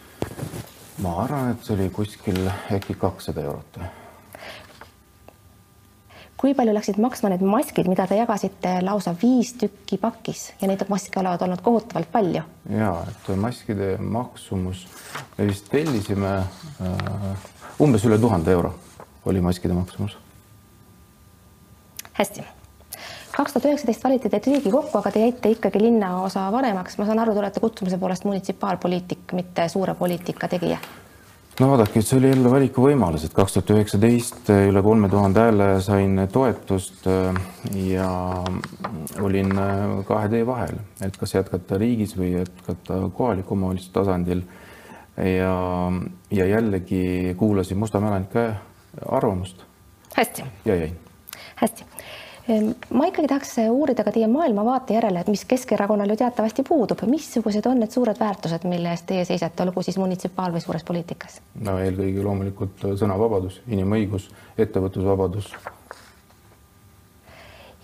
ma 1.02 1.16
arvan, 1.24 1.54
et 1.54 1.64
see 1.64 1.76
oli 1.76 1.90
kuskil 1.94 2.44
äkki 2.74 2.98
kakssada 2.98 3.44
eurot 3.44 3.80
kui 6.38 6.54
palju 6.54 6.74
läksid 6.74 7.00
maksma 7.02 7.32
need 7.32 7.42
maskid, 7.42 7.88
mida 7.90 8.06
te 8.06 8.18
jagasite 8.18 8.78
lausa 8.86 9.14
viis 9.22 9.54
tükki 9.58 9.98
pakis 9.98 10.52
ja 10.60 10.68
neid 10.70 10.84
maske 10.88 11.20
olevat 11.20 11.42
olnud 11.46 11.62
kohutavalt 11.64 12.10
palju? 12.12 12.44
ja, 12.70 12.92
et 13.10 13.32
maskide 13.36 13.96
maksumus, 13.98 14.86
me 15.38 15.48
vist 15.50 15.70
tellisime 15.72 16.36
äh, 16.38 17.48
umbes 17.82 18.06
üle 18.06 18.20
tuhande 18.22 18.54
euro 18.54 18.74
oli 19.26 19.42
maskide 19.44 19.74
maksumus. 19.74 20.16
hästi 22.20 22.46
kaks 23.38 23.52
tuhat 23.52 23.66
üheksateist 23.70 24.04
valiti 24.04 24.30
teid 24.30 24.46
Riigikokku, 24.46 24.98
aga 24.98 25.10
te 25.14 25.20
jäite 25.26 25.50
ikkagi 25.54 25.82
linnaosa 25.82 26.48
vanemaks. 26.52 26.98
ma 26.98 27.06
saan 27.06 27.18
aru, 27.18 27.34
te 27.34 27.42
olete 27.42 27.60
kutsumise 27.60 27.98
poolest 27.98 28.24
munitsipaalpoliitik, 28.30 29.32
mitte 29.32 29.68
suure 29.68 29.94
poliitika 29.94 30.48
tegija 30.48 30.78
no 31.58 31.68
vaadake, 31.72 32.02
see 32.02 32.18
oli 32.18 32.30
jälle 32.30 32.50
valikuvõimalus, 32.52 33.24
et 33.26 33.34
kaks 33.34 33.56
tuhat 33.56 33.72
üheksateist 33.74 34.50
üle 34.52 34.82
kolme 34.84 35.10
tuhande 35.10 35.42
hääle 35.42 35.68
sain 35.82 36.20
toetust 36.32 37.06
äh, 37.10 37.40
ja 37.82 38.10
olin 39.24 39.52
äh, 39.58 39.82
kahe 40.08 40.30
tee 40.32 40.44
vahel, 40.46 40.78
et 41.04 41.18
kas 41.18 41.34
jätkata 41.34 41.80
riigis 41.82 42.14
või 42.18 42.34
jätkata 42.36 43.00
kohaliku 43.14 43.56
omavalitsuse 43.58 43.94
tasandil. 43.96 44.42
ja, 45.16 45.54
ja 46.30 46.46
jällegi 46.46 47.34
kuulasin 47.36 47.78
Mustamäe 47.78 48.10
elanike 48.10 48.48
arvamust. 49.06 49.64
hästi. 50.14 50.44
ja 50.64 50.76
jäin. 50.76 50.98
hästi 51.56 51.97
ma 52.48 53.06
ikkagi 53.08 53.28
tahaks 53.28 53.56
uurida 53.68 54.04
ka 54.04 54.12
teie 54.12 54.26
maailmavaate 54.30 54.96
järele, 54.96 55.20
et 55.20 55.28
mis 55.28 55.44
Keskerakonnal 55.48 56.08
ju 56.12 56.16
teatavasti 56.22 56.64
puudub, 56.68 57.02
missugused 57.10 57.66
on 57.68 57.82
need 57.82 57.92
suured 57.92 58.20
väärtused, 58.20 58.64
mille 58.68 58.92
eest 58.94 59.06
teie 59.10 59.24
seisate, 59.28 59.66
olgu 59.66 59.84
siis 59.84 59.98
munitsipaal 60.00 60.54
või 60.54 60.64
suures 60.64 60.86
poliitikas? 60.88 61.42
no 61.64 61.78
eelkõige 61.82 62.24
loomulikult 62.24 62.86
sõnavabadus, 63.00 63.60
inimõigus, 63.68 64.30
ettevõtlusvabadus. 64.58 65.52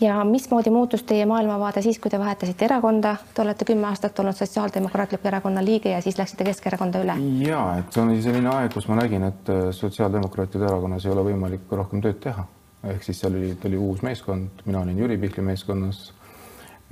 ja 0.00 0.16
mismoodi 0.24 0.72
muutus 0.72 1.04
teie 1.04 1.26
maailmavaade 1.28 1.82
siis, 1.84 2.00
kui 2.00 2.10
te 2.10 2.18
vahetasite 2.18 2.64
erakonda, 2.64 3.16
te 3.34 3.44
olete 3.44 3.68
kümme 3.68 3.90
aastat 3.92 4.18
olnud 4.18 4.40
Sotsiaaldemokraatliku 4.40 5.28
Erakonna 5.28 5.64
liige 5.64 5.92
ja 5.92 6.00
siis 6.00 6.18
läksite 6.18 6.44
Keskerakonda 6.44 7.04
üle? 7.04 7.20
ja 7.44 7.62
et 7.78 7.92
see 7.92 8.02
oli 8.02 8.20
selline 8.22 8.48
aeg, 8.56 8.72
kus 8.72 8.88
ma 8.88 9.02
nägin, 9.02 9.28
et 9.28 9.56
Sotsiaaldemokraatide 9.70 10.72
Erakonnas 10.72 11.04
ei 11.04 11.12
ole 11.12 11.32
võimalik 11.32 11.80
rohkem 11.84 12.00
tööd 12.00 12.22
teha 12.24 12.48
ehk 12.92 13.06
siis 13.06 13.20
seal 13.22 13.34
oli, 13.38 13.54
oli 13.68 13.80
uus 13.80 14.02
meeskond, 14.04 14.62
mina 14.68 14.82
olin 14.84 14.98
Jüri 14.98 15.18
Pihli 15.20 15.44
meeskonnas. 15.44 16.12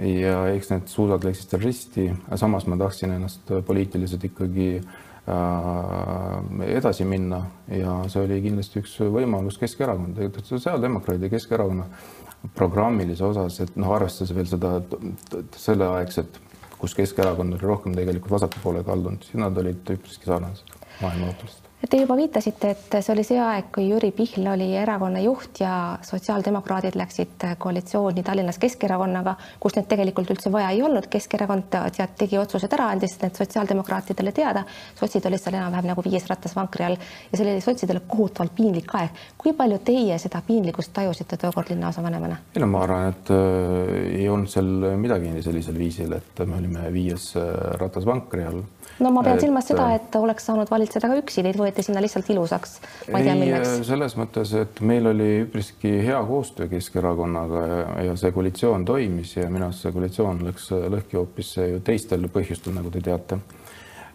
Ja 0.03 0.47
eks 0.49 0.71
need 0.73 0.89
suusad 0.89 1.25
läksid 1.27 1.53
seal 1.53 1.63
risti, 1.63 2.05
samas 2.41 2.65
ma 2.67 2.79
tahtsin 2.81 3.13
ennast 3.13 3.51
poliitiliselt 3.67 4.25
ikkagi 4.25 4.69
äh, 4.81 4.87
edasi 6.67 7.05
minna. 7.07 7.43
Ja 7.71 7.99
see 8.11 8.25
oli 8.25 8.41
kindlasti 8.43 8.81
üks 8.81 8.97
võimalus 9.13 9.61
Keskerakond, 9.61 10.19
sotsiaaldemokraadid 10.49 11.29
ja 11.29 11.35
Keskerakonna 11.37 11.87
programmilise 12.57 13.25
osas, 13.27 13.61
et 13.63 13.77
noh, 13.79 13.93
arvestades 13.95 14.33
veel 14.35 14.49
seda 14.51 14.79
selleaegset, 15.61 16.41
kus 16.81 16.97
Keskerakond 16.99 17.59
oli 17.59 17.69
rohkem 17.69 17.95
tegelikult 17.95 18.39
vasaku 18.41 18.65
poole 18.65 18.83
kaldunud, 18.87 19.29
siis 19.29 19.39
nad 19.45 19.61
olid 19.61 19.93
üpriski 19.95 20.27
sarnased 20.27 20.73
maailmavaateliselt 21.03 21.72
Te 21.91 21.99
juba 21.99 22.15
viitasite, 22.15 22.69
et 22.71 22.95
see 23.03 23.11
oli 23.11 23.25
see 23.27 23.39
aeg, 23.43 23.73
kui 23.75 23.89
Jüri 23.89 24.13
Pihl 24.15 24.47
oli 24.47 24.69
erakonna 24.79 25.19
juht 25.19 25.59
ja 25.61 25.99
sotsiaaldemokraadid 26.07 26.95
läksid 26.95 27.43
koalitsiooni 27.59 28.23
Tallinnas 28.23 28.61
Keskerakonnaga, 28.63 29.35
kus 29.61 29.75
neid 29.75 29.89
tegelikult 29.91 30.31
üldse 30.31 30.53
vaja 30.55 30.69
ei 30.71 30.83
olnud. 30.87 31.09
Keskerakond 31.11 31.67
tead 31.73 32.15
tegi 32.21 32.39
otsused 32.39 32.73
ära, 32.79 32.87
andis 32.95 33.17
need 33.23 33.35
sotsiaaldemokraatidele 33.35 34.33
teada. 34.33 34.63
sotsid 34.95 35.27
olid 35.27 35.43
seal 35.43 35.57
enam-vähem 35.59 35.91
nagu 35.91 36.05
viies 36.07 36.29
rattas 36.31 36.55
vankri 36.55 36.87
all 36.87 36.95
ja 36.95 37.39
see 37.39 37.49
oli 37.49 37.65
sotsidele 37.65 38.05
kohutavalt 38.07 38.55
piinlik 38.55 38.95
aeg. 39.01 39.19
kui 39.39 39.53
palju 39.53 39.81
teie 39.85 40.19
seda 40.23 40.43
piinlikkust 40.47 40.93
tajusite 40.95 41.37
tookord 41.37 41.75
linnaosavanemana? 41.75 42.37
ei 42.55 42.63
no 42.63 42.71
ma 42.71 42.85
arvan, 42.87 43.09
et 43.09 43.35
äh, 43.35 44.21
ei 44.21 44.29
olnud 44.29 44.55
seal 44.55 44.95
midagi 45.03 45.35
sellisel 45.43 45.79
viisil, 45.79 46.15
et 46.15 46.47
me 46.47 46.63
olime 46.63 46.87
viies 46.95 47.33
äh, 47.37 47.51
rattas 47.83 48.07
vankri 48.07 48.47
all 48.47 48.63
no 49.01 49.11
ma 49.11 49.23
pean 49.25 49.39
et, 49.39 49.45
silmas 49.47 49.67
seda, 49.67 49.89
et 49.97 50.17
oleks 50.19 50.47
saanud 50.47 50.71
valitseda 50.71 51.11
ka 51.11 51.19
üksi, 51.19 51.43
teid 51.45 51.59
võeti 51.59 51.72
sinna 51.81 52.03
lihtsalt 52.05 52.29
ilusaks. 52.31 52.77
ei 53.09 53.35
milleks. 53.39 53.79
selles 53.89 54.17
mõttes, 54.21 54.53
et 54.61 54.81
meil 54.85 55.09
oli 55.09 55.31
üpriski 55.47 55.95
hea 56.05 56.21
koostöö 56.29 56.69
Keskerakonnaga 56.69 57.65
ja, 57.67 57.81
ja 58.11 58.17
see 58.21 58.33
koalitsioon 58.35 58.85
toimis 58.85 59.37
ja 59.37 59.49
minu 59.51 59.71
arust 59.71 59.87
see 59.87 59.97
koalitsioon 59.97 60.45
läks 60.51 60.71
lõhki 60.73 61.21
hoopis 61.21 61.57
teistel 61.85 62.29
põhjustel, 62.33 62.77
nagu 62.77 62.93
te 62.93 63.01
teate 63.01 63.41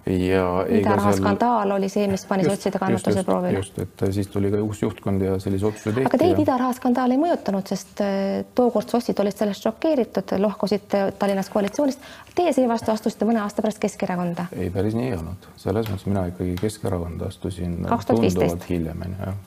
ja 0.07 0.65
idaraha 0.69 1.11
seal... 1.11 1.21
skandaal 1.21 1.71
oli 1.71 1.89
see, 1.89 2.05
mis 2.11 2.23
pani 2.25 2.45
sotside 2.47 2.79
kannatuse 2.79 3.23
proovile. 3.27 3.57
just, 3.57 3.79
et 3.79 4.03
siis 4.15 4.27
tuli 4.31 4.51
ka 4.51 4.61
uus 4.63 4.81
juhtkond 4.81 5.21
ja 5.21 5.37
sellise 5.43 5.67
otsuse 5.69 5.91
tehti. 5.91 6.05
aga 6.09 6.19
teid 6.21 6.33
ja... 6.35 6.43
idaraha 6.45 6.75
skandaal 6.77 7.15
ei 7.15 7.19
mõjutanud, 7.21 7.67
sest 7.69 8.03
äh, 8.05 8.45
tookord 8.55 8.89
sotsid 8.93 9.19
olid 9.23 9.37
sellest 9.37 9.67
šokeeritud, 9.67 10.35
lohkusid 10.43 10.95
Tallinnas 11.19 11.49
koalitsioonist. 11.53 12.07
Teie 12.35 12.53
seevastu 12.55 12.93
astusite 12.93 13.27
mõne 13.27 13.41
aasta 13.43 13.65
pärast 13.65 13.81
Keskerakonda. 13.83 14.47
ei, 14.55 14.69
päris 14.73 14.95
nii 14.97 15.11
ei 15.11 15.17
olnud, 15.17 15.49
selles 15.59 15.91
mõttes 15.91 16.09
mina 16.09 16.27
ikkagi 16.31 16.55
Keskerakonda 16.61 17.31
astusin 17.31 17.79
tunduvalt 17.83 18.69
hiljem, 18.69 19.03
onju, 19.07 19.19
jah. 19.25 19.41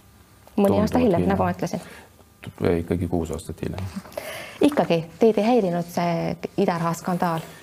mõni 0.57 0.83
aasta 0.83 1.03
hiljem, 1.03 1.29
nagu 1.31 1.47
ma 1.47 1.55
ütlesin. 1.55 1.87
ikkagi 2.81 3.09
kuus 3.09 3.33
aastat 3.37 3.63
hiljem. 3.65 3.97
ikkagi 4.61 5.05
teid 5.19 5.41
ei 5.41 5.49
häirinud 5.55 5.89
see 5.89 6.37
idaraha 6.61 6.95
skandaal 6.99 7.41
Äh, 7.41 7.60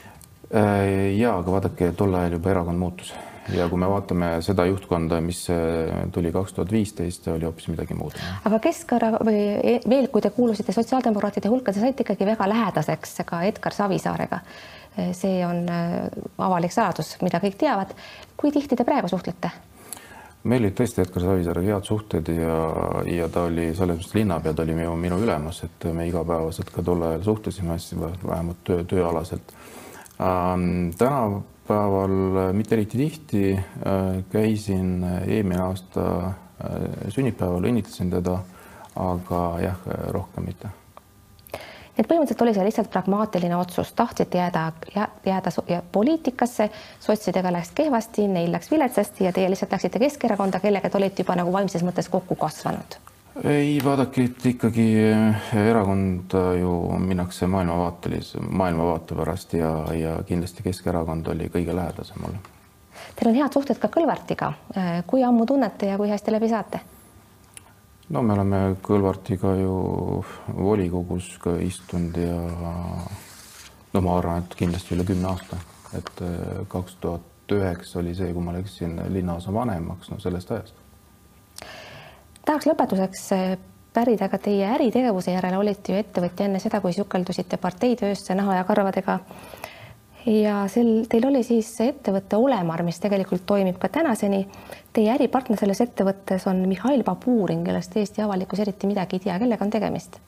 ja 0.51 1.33
aga 1.37 1.51
vaadake, 1.51 1.91
tol 1.97 2.13
ajal 2.15 2.37
juba 2.37 2.53
erakond 2.53 2.79
muutus 2.79 3.11
ja 3.55 3.67
kui 3.69 3.79
me 3.79 3.89
vaatame 3.89 4.29
seda 4.45 4.65
juhtkonda, 4.67 5.19
mis 5.23 5.45
äh, 5.53 6.07
tuli 6.11 6.31
kaks 6.35 6.55
tuhat 6.55 6.71
viisteist, 6.71 7.27
oli 7.31 7.47
hoopis 7.47 7.69
midagi 7.71 7.95
muud. 7.97 8.17
aga 8.47 8.59
Keskerakond 8.63 9.27
või 9.27 9.43
e, 9.55 9.77
veel, 9.89 10.09
kui 10.11 10.23
te 10.23 10.31
kuulusite 10.35 10.75
sotsiaaldemokraatide 10.75 11.51
hulka, 11.51 11.73
te 11.73 11.83
saite 11.83 12.05
ikkagi 12.05 12.27
väga 12.27 12.49
lähedaseks 12.49 13.21
ka 13.27 13.43
Edgar 13.47 13.75
Savisaarega. 13.75 14.41
Äh, 14.97 15.13
see 15.15 15.39
on 15.47 15.63
avalik 15.69 16.75
saladus, 16.75 17.15
mida 17.23 17.41
kõik 17.43 17.57
teavad. 17.59 17.95
kui 18.37 18.51
tihti 18.51 18.75
te 18.75 18.87
praegu 18.87 19.09
suhtlete? 19.11 19.53
meil 20.47 20.63
olid 20.63 20.75
tõesti 20.77 21.01
Edgar 21.03 21.23
Savisaarega 21.23 21.73
head 21.73 21.87
suhted 21.87 22.29
ja, 22.31 22.59
ja 23.11 23.25
ta 23.27 23.47
oli 23.49 23.73
selles 23.75 23.97
mõttes 23.99 24.13
linnapea, 24.15 24.53
ta 24.55 24.63
oli 24.63 24.75
minu, 24.77 24.93
minu 24.95 25.17
ülemus, 25.19 25.63
et 25.65 25.87
me 25.91 26.05
igapäevaselt 26.07 26.69
ka 26.71 26.83
tol 26.85 27.03
ajal 27.03 27.25
suhtlesime 27.25 27.75
vähemalt 27.97 28.61
töö, 28.63 28.85
tööalaselt 28.87 29.51
tänapäeval 30.97 32.37
äh, 32.37 32.53
mitte 32.53 32.75
eriti 32.75 32.97
tihti, 32.97 33.53
äh, 33.53 34.23
käisin 34.29 35.03
äh, 35.03 35.23
eelmine 35.27 35.61
aasta 35.61 36.33
sünnipäeval, 37.13 37.67
õnnitlesin 37.69 38.09
teda, 38.09 38.39
aga 38.97 39.41
jah, 39.61 39.83
rohkem 40.09 40.47
mitte. 40.49 40.71
Et 41.97 42.07
põhimõtteliselt 42.09 42.41
oli 42.41 42.53
see 42.55 42.65
lihtsalt 42.65 42.89
pragmaatiline 42.89 43.53
otsus, 43.57 43.91
tahtsite 43.93 44.39
jääda, 44.41 44.71
jääda 45.25 45.53
poliitikasse, 45.91 46.69
sotsidega 46.99 47.51
läks 47.53 47.75
kehvasti, 47.77 48.25
neil 48.27 48.49
läks 48.53 48.71
viletsasti 48.73 49.29
ja 49.29 49.33
teie 49.33 49.51
lihtsalt 49.53 49.77
läksite 49.77 50.01
Keskerakonda, 50.01 50.61
kellega 50.65 50.89
te 50.89 50.97
olite 50.97 51.21
juba 51.21 51.37
nagu 51.37 51.53
vaimses 51.53 51.85
mõttes 51.85 52.09
kokku 52.09 52.35
kasvanud 52.41 52.97
ei, 53.43 53.79
vaadake, 53.83 54.23
et 54.23 54.45
ikkagi 54.45 54.85
eh, 55.03 55.49
erakonda 55.69 56.53
ju 56.57 56.71
minnakse 56.99 57.47
maailmavaatelis, 57.47 58.33
maailmavaate 58.49 59.15
pärast 59.15 59.53
ja, 59.53 59.71
ja 59.93 60.17
kindlasti 60.27 60.63
Keskerakond 60.65 61.27
oli 61.33 61.49
kõige 61.53 61.75
lähedasem 61.75 62.21
mulle. 62.23 62.39
Teil 63.17 63.31
on 63.31 63.37
head 63.37 63.53
suhted 63.53 63.79
ka 63.81 63.89
Kõlvartiga. 63.93 64.51
Eh, 64.75 64.91
kui 65.07 65.23
ammu 65.23 65.45
tunnete 65.45 65.91
ja 65.91 65.97
kui 65.97 66.09
hästi 66.09 66.33
läbi 66.33 66.49
saate? 66.51 66.81
no 68.09 68.21
me 68.23 68.33
oleme 68.33 68.59
Kõlvartiga 68.81 69.53
ju 69.59 69.77
volikogus 70.55 71.33
ka 71.43 71.57
istunud 71.59 72.15
ja 72.15 72.37
no 73.93 74.01
ma 74.01 74.17
arvan, 74.17 74.45
et 74.45 74.55
kindlasti 74.55 74.95
üle 74.95 75.03
kümne 75.07 75.33
aasta, 75.33 75.59
et 75.97 76.25
eh, 76.25 76.65
kaks 76.71 76.99
tuhat 77.03 77.51
üheksa 77.51 77.99
oli 77.99 78.15
see, 78.15 78.33
kui 78.33 78.43
ma 78.43 78.55
läksin 78.55 78.99
linnaosa 79.11 79.53
vanemaks, 79.53 80.11
no 80.11 80.19
sellest 80.23 80.51
ajast 80.51 80.86
tahaks 82.47 82.67
lõpetuseks 82.69 83.23
eh, 83.35 83.53
pärida 83.93 84.29
ka 84.31 84.39
teie 84.41 84.67
äritegevuse 84.75 85.33
järele, 85.33 85.59
olite 85.59 85.93
ju 85.93 86.01
ettevõtja 86.01 86.47
enne 86.47 86.61
seda, 86.63 86.81
kui 86.83 86.93
sukeldusite 86.95 87.59
parteitöösse 87.61 88.35
naha 88.37 88.59
ja 88.59 88.67
karvadega. 88.67 89.19
ja 90.27 90.57
sel, 90.71 91.05
teil 91.09 91.27
oli 91.27 91.43
siis 91.43 91.69
ettevõte 91.81 92.37
Olemar, 92.37 92.83
mis 92.83 92.99
tegelikult 92.99 93.45
toimib 93.45 93.79
ka 93.79 93.89
tänaseni. 93.89 94.45
Teie 94.93 95.13
äripartner 95.13 95.59
selles 95.59 95.81
ettevõttes 95.81 96.47
on 96.47 96.63
Mihhail 96.67 97.03
Baburin, 97.03 97.63
kellest 97.63 97.95
Eesti 97.97 98.21
avalikkus 98.21 98.59
eriti 98.59 98.87
midagi 98.87 99.17
ei 99.17 99.27
tea, 99.27 99.39
kellega 99.39 99.65
on 99.65 99.73
tegemist? 99.73 100.19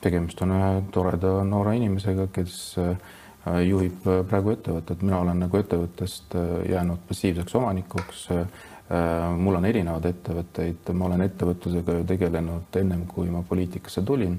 tegemist 0.00 0.38
on 0.44 0.52
ühe 0.54 0.74
toreda 0.94 1.40
noore 1.44 1.72
inimesega, 1.74 2.28
kes 2.32 2.58
eh, 2.78 3.14
juhib 3.66 4.04
praegu 4.30 4.52
ettevõtet, 4.52 5.02
mina 5.02 5.18
olen 5.24 5.40
nagu 5.42 5.58
ettevõttest 5.58 6.36
jäänud 6.68 7.00
passiivseks 7.08 7.56
omanikuks 7.58 8.28
Äh, 8.30 8.46
mul 9.36 9.58
on 9.58 9.66
erinevaid 9.68 10.06
ettevõtteid, 10.08 10.90
ma 10.96 11.08
olen 11.10 11.24
ettevõtlusega 11.26 11.98
ju 11.98 12.04
tegelenud 12.08 12.78
ennem, 12.80 13.04
kui 13.10 13.28
ma 13.32 13.42
poliitikasse 13.44 14.02
tulin 14.06 14.38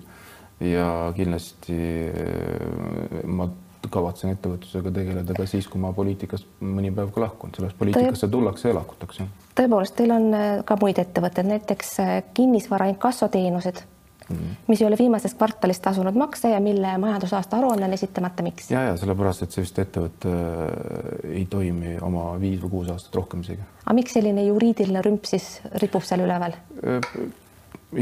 ja 0.59 1.13
kindlasti 1.15 1.77
äh, 2.09 3.25
ma 3.29 3.49
kavatsen 3.89 4.33
ettevõtlusega 4.33 4.91
tegeleda 4.93 5.35
ka 5.37 5.45
siis, 5.47 5.67
kui 5.71 5.81
ma 5.81 5.93
poliitikast 5.95 6.59
mõni 6.65 6.91
päev 6.95 7.13
ka 7.15 7.23
lahkun, 7.23 7.53
sellest 7.55 7.77
poliitikasse 7.79 8.27
tullakse 8.27 8.69
ja 8.69 8.75
lahkutakse. 8.75 9.29
tõepoolest, 9.55 9.95
teil 10.01 10.13
on 10.17 10.27
äh, 10.35 10.49
ka 10.65 10.77
muid 10.81 10.99
ettevõtteid, 10.99 11.47
näiteks 11.53 11.95
kinnisvara 12.37 12.89
inkassoteenused. 12.91 13.85
Mm., 14.29 14.55
mis 14.67 14.81
ei 14.81 14.87
ole 14.87 14.97
viimases 14.99 15.35
kvartalis 15.37 15.81
tasunud 15.83 16.17
makse 16.19 16.53
ja 16.53 16.59
mille 16.63 16.95
majandusaasta 17.01 17.57
aruanne 17.57 17.89
on 17.89 17.97
esitamata, 17.97 18.45
miks? 18.45 18.71
ja, 18.71 18.83
ja 18.89 18.95
sellepärast, 18.97 19.45
et 19.45 19.55
see 19.55 19.65
vist 19.65 19.81
ettevõte 19.83 20.31
äh, 20.31 21.35
ei 21.41 21.45
toimi 21.49 21.97
oma 22.05 22.31
viis 22.41 22.61
või 22.63 22.73
kuus 22.77 22.93
aastat 22.93 23.19
rohkem 23.21 23.43
isegi. 23.45 23.67
aga 23.85 23.97
miks 23.99 24.17
selline 24.17 24.47
juriidiline 24.47 25.03
rümp 25.05 25.29
siis 25.29 25.51
ripub 25.83 26.05
seal 26.07 26.25
üleval? 26.25 26.57
Äh, 26.83 27.13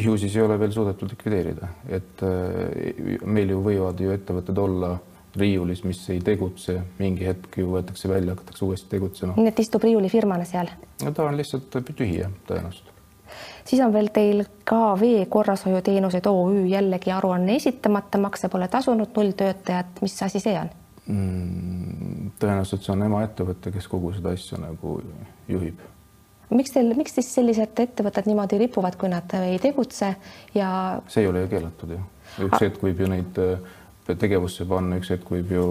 ju 0.04 0.18
siis 0.20 0.36
ei 0.36 0.44
ole 0.44 0.60
veel 0.60 0.74
suudetud 0.76 1.12
likvideerida, 1.14 1.70
et 1.90 2.26
äh, 2.28 3.22
meil 3.26 3.56
ju 3.56 3.62
võivad 3.64 4.02
ju 4.04 4.16
ettevõtted 4.16 4.66
olla 4.66 4.98
riiulis, 5.38 5.84
mis 5.84 6.00
ei 6.10 6.20
tegutse, 6.24 6.80
mingi 7.00 7.28
hetk 7.28 7.60
ju 7.62 7.72
võetakse 7.76 8.10
välja, 8.10 8.34
hakatakse 8.36 8.66
uuesti 8.66 8.90
tegutsema. 8.92 9.36
nii 9.38 9.52
et 9.52 9.60
istub 9.62 9.84
riiulifirmana 9.86 10.48
seal? 10.50 10.72
no 11.04 11.14
ta 11.14 11.28
on 11.30 11.38
lihtsalt 11.38 11.78
tühi 11.90 12.22
jah, 12.22 12.32
tõenäoliselt. 12.50 12.87
Siis 13.68 13.82
on 13.84 13.94
veel 13.94 14.10
teil 14.14 14.46
ka 14.68 14.96
vee 15.00 15.26
korrashoiuteenused 15.32 16.30
OÜ 16.30 16.66
jällegi 16.72 17.12
aruanne 17.12 17.56
esitamata, 17.60 18.18
makse 18.22 18.50
pole 18.50 18.68
tasunud, 18.72 19.12
null 19.16 19.36
töötajat, 19.38 20.02
mis 20.02 20.18
asi 20.24 20.42
see 20.44 20.56
on 20.60 20.72
mm,? 21.06 22.32
tõenäoliselt 22.40 22.86
see 22.86 22.96
on 22.96 23.06
emaettevõte, 23.10 23.74
kes 23.76 23.88
kogu 23.92 24.14
seda 24.16 24.34
asja 24.36 24.60
nagu 24.62 25.00
juhib 25.48 25.84
miks 26.50 26.72
teil, 26.72 26.94
miks 26.96 27.18
siis 27.18 27.34
sellised 27.36 27.80
ettevõtted 27.84 28.30
niimoodi 28.30 28.60
ripuvad, 28.62 28.96
kui 29.00 29.12
nad 29.12 29.34
ei 29.42 29.60
tegutse 29.64 30.14
ja? 30.56 30.70
see 31.12 31.26
ei 31.26 31.32
ole 31.32 31.44
ju 31.44 31.52
keelatud 31.56 31.92
ju, 31.98 32.00
üks 32.48 32.64
hetk 32.64 32.88
võib 32.88 33.04
ju 33.04 33.12
neid 33.12 33.42
äh, 33.44 33.76
tegevusse 34.16 34.66
panna, 34.70 34.98
üks 35.02 35.10
hetk 35.12 35.30
võib 35.32 35.52
ju 35.52 35.66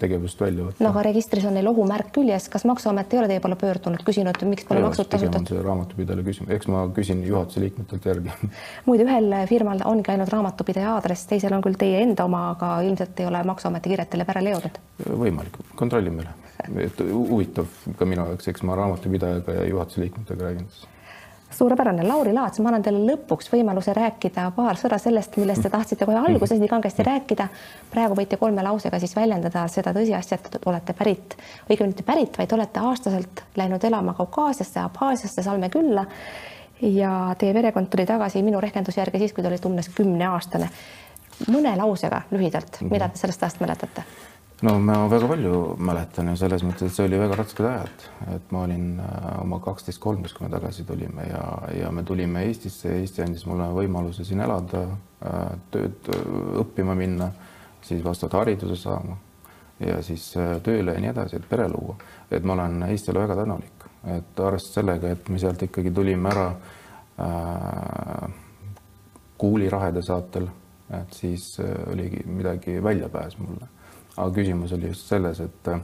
tegevust 0.00 0.40
välja 0.40 0.68
võtta. 0.68 0.84
no 0.84 0.92
aga 0.92 1.04
registris 1.08 1.46
on 1.48 1.56
neil 1.58 1.68
ohumärk 1.70 2.12
küljes, 2.14 2.46
kas 2.52 2.66
Maksuamet 2.68 3.12
ei 3.14 3.20
ole 3.20 3.30
teie 3.32 3.42
poole 3.42 3.58
pöördunud, 3.58 4.04
küsinud, 4.06 4.38
miks 4.50 4.68
pole 4.68 4.84
maksud 4.84 5.10
tasutud? 5.10 5.50
raamatupidajale 5.66 6.26
küsimus, 6.26 6.54
eks 6.54 6.70
ma 6.70 6.84
küsin 6.94 7.24
juhatuse 7.26 7.64
liikmetelt 7.64 8.08
järgi 8.10 8.32
muide, 8.88 9.08
ühel 9.08 9.34
firmal 9.50 9.82
ongi 9.90 10.14
ainult 10.14 10.32
raamatupidaja 10.34 10.94
aadress, 10.94 11.26
teisel 11.30 11.56
on 11.56 11.64
küll 11.66 11.78
teie 11.80 12.02
enda 12.04 12.28
oma, 12.28 12.46
aga 12.54 12.76
ilmselt 12.86 13.20
ei 13.20 13.30
ole 13.30 13.42
Maksuameti 13.50 13.94
kirjad 13.94 14.12
teile 14.14 14.28
pärale 14.28 14.54
jõudnud. 14.54 14.80
võimalik, 15.26 15.60
kontrollime 15.74 16.24
üle. 16.24 16.40
et 16.86 17.04
huvitav 17.10 17.70
ka 17.98 18.06
minu 18.08 18.30
jaoks, 18.30 18.48
eks 18.54 18.62
ma 18.62 18.78
raamatupidajaga 18.78 19.60
ja 19.60 19.70
juhatuse 19.72 20.06
liikmetega 20.06 20.50
räägin 20.50 20.68
siis 20.70 20.93
suurepärane, 21.56 22.02
Lauri 22.08 22.32
Laats, 22.32 22.58
ma 22.62 22.70
annan 22.70 22.82
teile 22.84 23.00
lõpuks 23.06 23.50
võimaluse 23.52 23.94
rääkida 23.96 24.48
paar 24.56 24.78
sõna 24.78 24.98
sellest, 25.00 25.36
millest 25.40 25.62
te 25.64 25.70
tahtsite 25.72 26.06
kohe 26.08 26.18
alguses 26.18 26.58
nii 26.60 26.70
kangesti 26.70 27.06
rääkida. 27.06 27.48
praegu 27.90 28.16
võite 28.18 28.38
kolme 28.40 28.62
lausega 28.62 28.98
siis 28.98 29.14
väljendada 29.16 29.66
seda 29.68 29.92
tõsiasja, 29.94 30.38
et 30.38 30.58
olete 30.66 30.92
pärit, 30.92 31.36
õigemini 31.68 31.94
mitte 31.94 32.02
pärit, 32.02 32.38
vaid 32.38 32.52
olete 32.52 32.80
aastaselt 32.80 33.44
läinud 33.56 33.84
elama 33.84 34.14
Kaukaasiasse, 34.14 34.80
Abhaasiasse, 34.80 35.42
Salme 35.42 35.70
külla. 35.70 36.06
ja 36.82 37.34
teie 37.38 37.54
perekond 37.54 37.86
tuli 37.88 38.06
tagasi 38.06 38.42
minu 38.42 38.60
rehkenduse 38.60 39.00
järgi 39.00 39.18
siis, 39.18 39.32
kui 39.32 39.42
te 39.42 39.48
olite 39.48 39.68
umbes 39.68 39.88
kümneaastane. 39.88 40.68
mõne 41.50 41.76
lausega 41.76 42.22
lühidalt, 42.30 42.80
mida 42.90 43.08
te 43.08 43.18
sellest 43.18 43.42
ajast 43.42 43.60
mäletate? 43.60 44.02
No 44.62 44.78
ma 44.78 45.08
väga 45.10 45.28
palju 45.28 45.60
mäletan 45.82 46.30
ja 46.30 46.36
selles 46.38 46.62
mõttes, 46.62 46.88
et 46.88 46.96
see 46.96 47.06
oli 47.08 47.18
väga 47.18 47.36
rasked 47.40 47.66
ajad, 47.66 48.04
et 48.36 48.52
ma 48.54 48.62
olin 48.68 49.00
äh, 49.02 49.26
oma 49.42 49.58
kaksteist, 49.64 50.00
kolmteist, 50.02 50.36
kui 50.38 50.46
me 50.46 50.52
tagasi 50.52 50.86
tulime 50.86 51.26
ja, 51.26 51.42
ja 51.74 51.90
me 51.94 52.04
tulime 52.06 52.44
Eestisse, 52.48 52.92
Eesti 53.00 53.24
andis 53.24 53.46
mulle 53.50 53.66
võimaluse 53.74 54.26
siin 54.26 54.44
elada, 54.44 54.84
äh, 55.26 55.56
tööd 55.74 56.10
äh, 56.14 56.22
õppima 56.62 56.94
minna, 56.98 57.32
siis 57.84 58.04
vastavalt 58.04 58.44
hariduse 58.44 58.78
saama 58.80 59.18
ja 59.82 59.98
siis 60.06 60.28
tööle 60.62 60.94
ja 60.94 61.02
nii 61.02 61.10
edasi, 61.10 61.40
et 61.40 61.48
pere 61.50 61.66
luua. 61.68 61.96
et 62.30 62.44
ma 62.46 62.54
olen 62.54 62.86
Eestile 62.86 63.24
väga 63.24 63.40
tänulik, 63.42 63.88
et 64.06 64.40
arvestades 64.40 64.78
sellega, 64.78 65.10
et 65.10 65.28
me 65.28 65.42
sealt 65.42 65.66
ikkagi 65.66 65.90
tulime 65.92 66.30
ära 66.30 66.46
äh, 67.26 68.28
kuulirahede 69.38 70.02
saatel, 70.06 70.46
et 70.94 71.16
siis 71.16 71.56
oligi 71.90 72.22
midagi 72.30 72.78
väljapääs 72.82 73.38
mulle 73.42 73.74
aga 74.16 74.30
küsimus 74.34 74.72
oli 74.72 74.90
just 74.90 75.08
selles, 75.10 75.40
et 75.40 75.68
äh, 75.68 75.80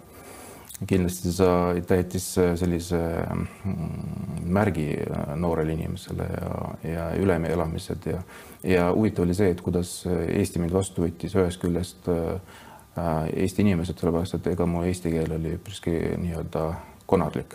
kindlasti 0.88 1.32
sa, 1.34 1.50
ta 1.86 1.98
jättis 1.98 2.26
äh, 2.38 2.52
sellise 2.58 3.00
mm, 3.34 4.44
märgi 4.54 4.88
äh, 5.02 5.34
noorele 5.36 5.74
inimesele 5.76 6.28
ja, 6.30 6.52
ja 6.90 7.08
üleelamised 7.18 8.10
ja, 8.12 8.22
ja 8.64 8.90
huvitav 8.94 9.26
oli 9.26 9.36
see, 9.36 9.50
et 9.54 9.62
kuidas 9.64 10.02
Eesti 10.10 10.62
mind 10.62 10.74
vastu 10.74 11.06
võttis 11.06 11.36
ühest 11.38 11.62
küljest 11.62 12.10
Eesti 13.00 13.62
inimesed, 13.62 13.96
sellepärast 13.96 14.34
et 14.40 14.48
ega 14.50 14.66
mu 14.66 14.82
eesti 14.84 15.12
keel 15.12 15.36
oli 15.36 15.54
üpriski 15.56 15.92
nii-öelda 16.20 16.64
konarlik. 17.08 17.54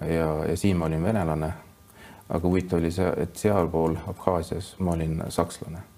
ja, 0.00 0.28
ja 0.46 0.56
siin 0.56 0.76
ma 0.76 0.86
olin 0.86 1.02
venelane. 1.02 1.52
aga 2.28 2.48
huvitav 2.48 2.78
oli 2.78 2.92
see, 2.92 3.08
et 3.16 3.36
sealpool 3.36 3.96
Abhaasias 4.08 4.74
ma 4.78 4.92
olin 4.92 5.22
sakslane 5.28 5.91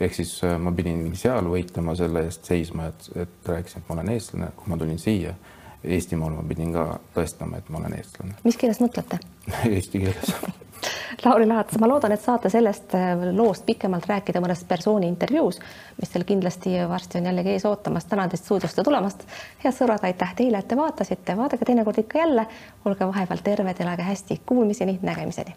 ehk 0.00 0.14
siis 0.14 0.32
äh, 0.46 0.56
ma 0.60 0.72
pidin 0.74 1.04
seal 1.18 1.48
võitlema 1.50 1.94
selle 1.98 2.24
eest 2.28 2.48
seisma, 2.48 2.88
et, 2.92 3.10
et 3.24 3.50
rääkisin, 3.52 3.82
et 3.82 3.90
ma 3.90 3.98
olen 3.98 4.12
eestlane, 4.14 4.52
kui 4.56 4.72
ma 4.72 4.80
tulin 4.80 5.00
siia 5.02 5.34
Eestimaal, 5.78 6.32
ma 6.34 6.42
pidin 6.42 6.72
ka 6.74 6.84
tõestama, 7.14 7.60
et 7.60 7.68
ma 7.70 7.78
olen 7.78 7.92
eestlane. 8.00 8.34
mis 8.44 8.56
keeles 8.58 8.80
mõtlete 8.82 9.20
Eesti 9.76 10.02
keeles 10.02 10.32
Lauri 11.24 11.46
Laats, 11.48 11.78
ma 11.82 11.88
loodan, 11.90 12.12
et 12.14 12.22
saate 12.22 12.50
sellest 12.50 12.94
äh, 12.98 13.12
loost 13.34 13.66
pikemalt 13.66 14.06
rääkida 14.10 14.42
mõnes 14.42 14.62
persooni 14.68 15.08
intervjuus, 15.10 15.58
mis 15.98 16.12
teil 16.12 16.26
kindlasti 16.28 16.76
varsti 16.90 17.18
on 17.18 17.30
jällegi 17.30 17.56
ees 17.56 17.66
ootamas. 17.66 18.06
tänan 18.10 18.30
teid 18.30 18.42
stuudiosse 18.42 18.84
tulemast. 18.86 19.26
head 19.64 19.74
sõbrad, 19.74 20.04
aitäh 20.06 20.34
teile, 20.42 20.62
et 20.62 20.68
te 20.68 20.78
vaatasite, 20.78 21.36
vaadake 21.36 21.64
teinekord 21.64 21.98
ikka 22.04 22.22
jälle. 22.22 22.46
olge 22.84 23.06
vahepeal 23.06 23.42
terved, 23.42 23.82
elage 23.82 24.06
hästi, 24.12 24.42
kuulmiseni, 24.46 24.98
nägemiseni 25.02 25.56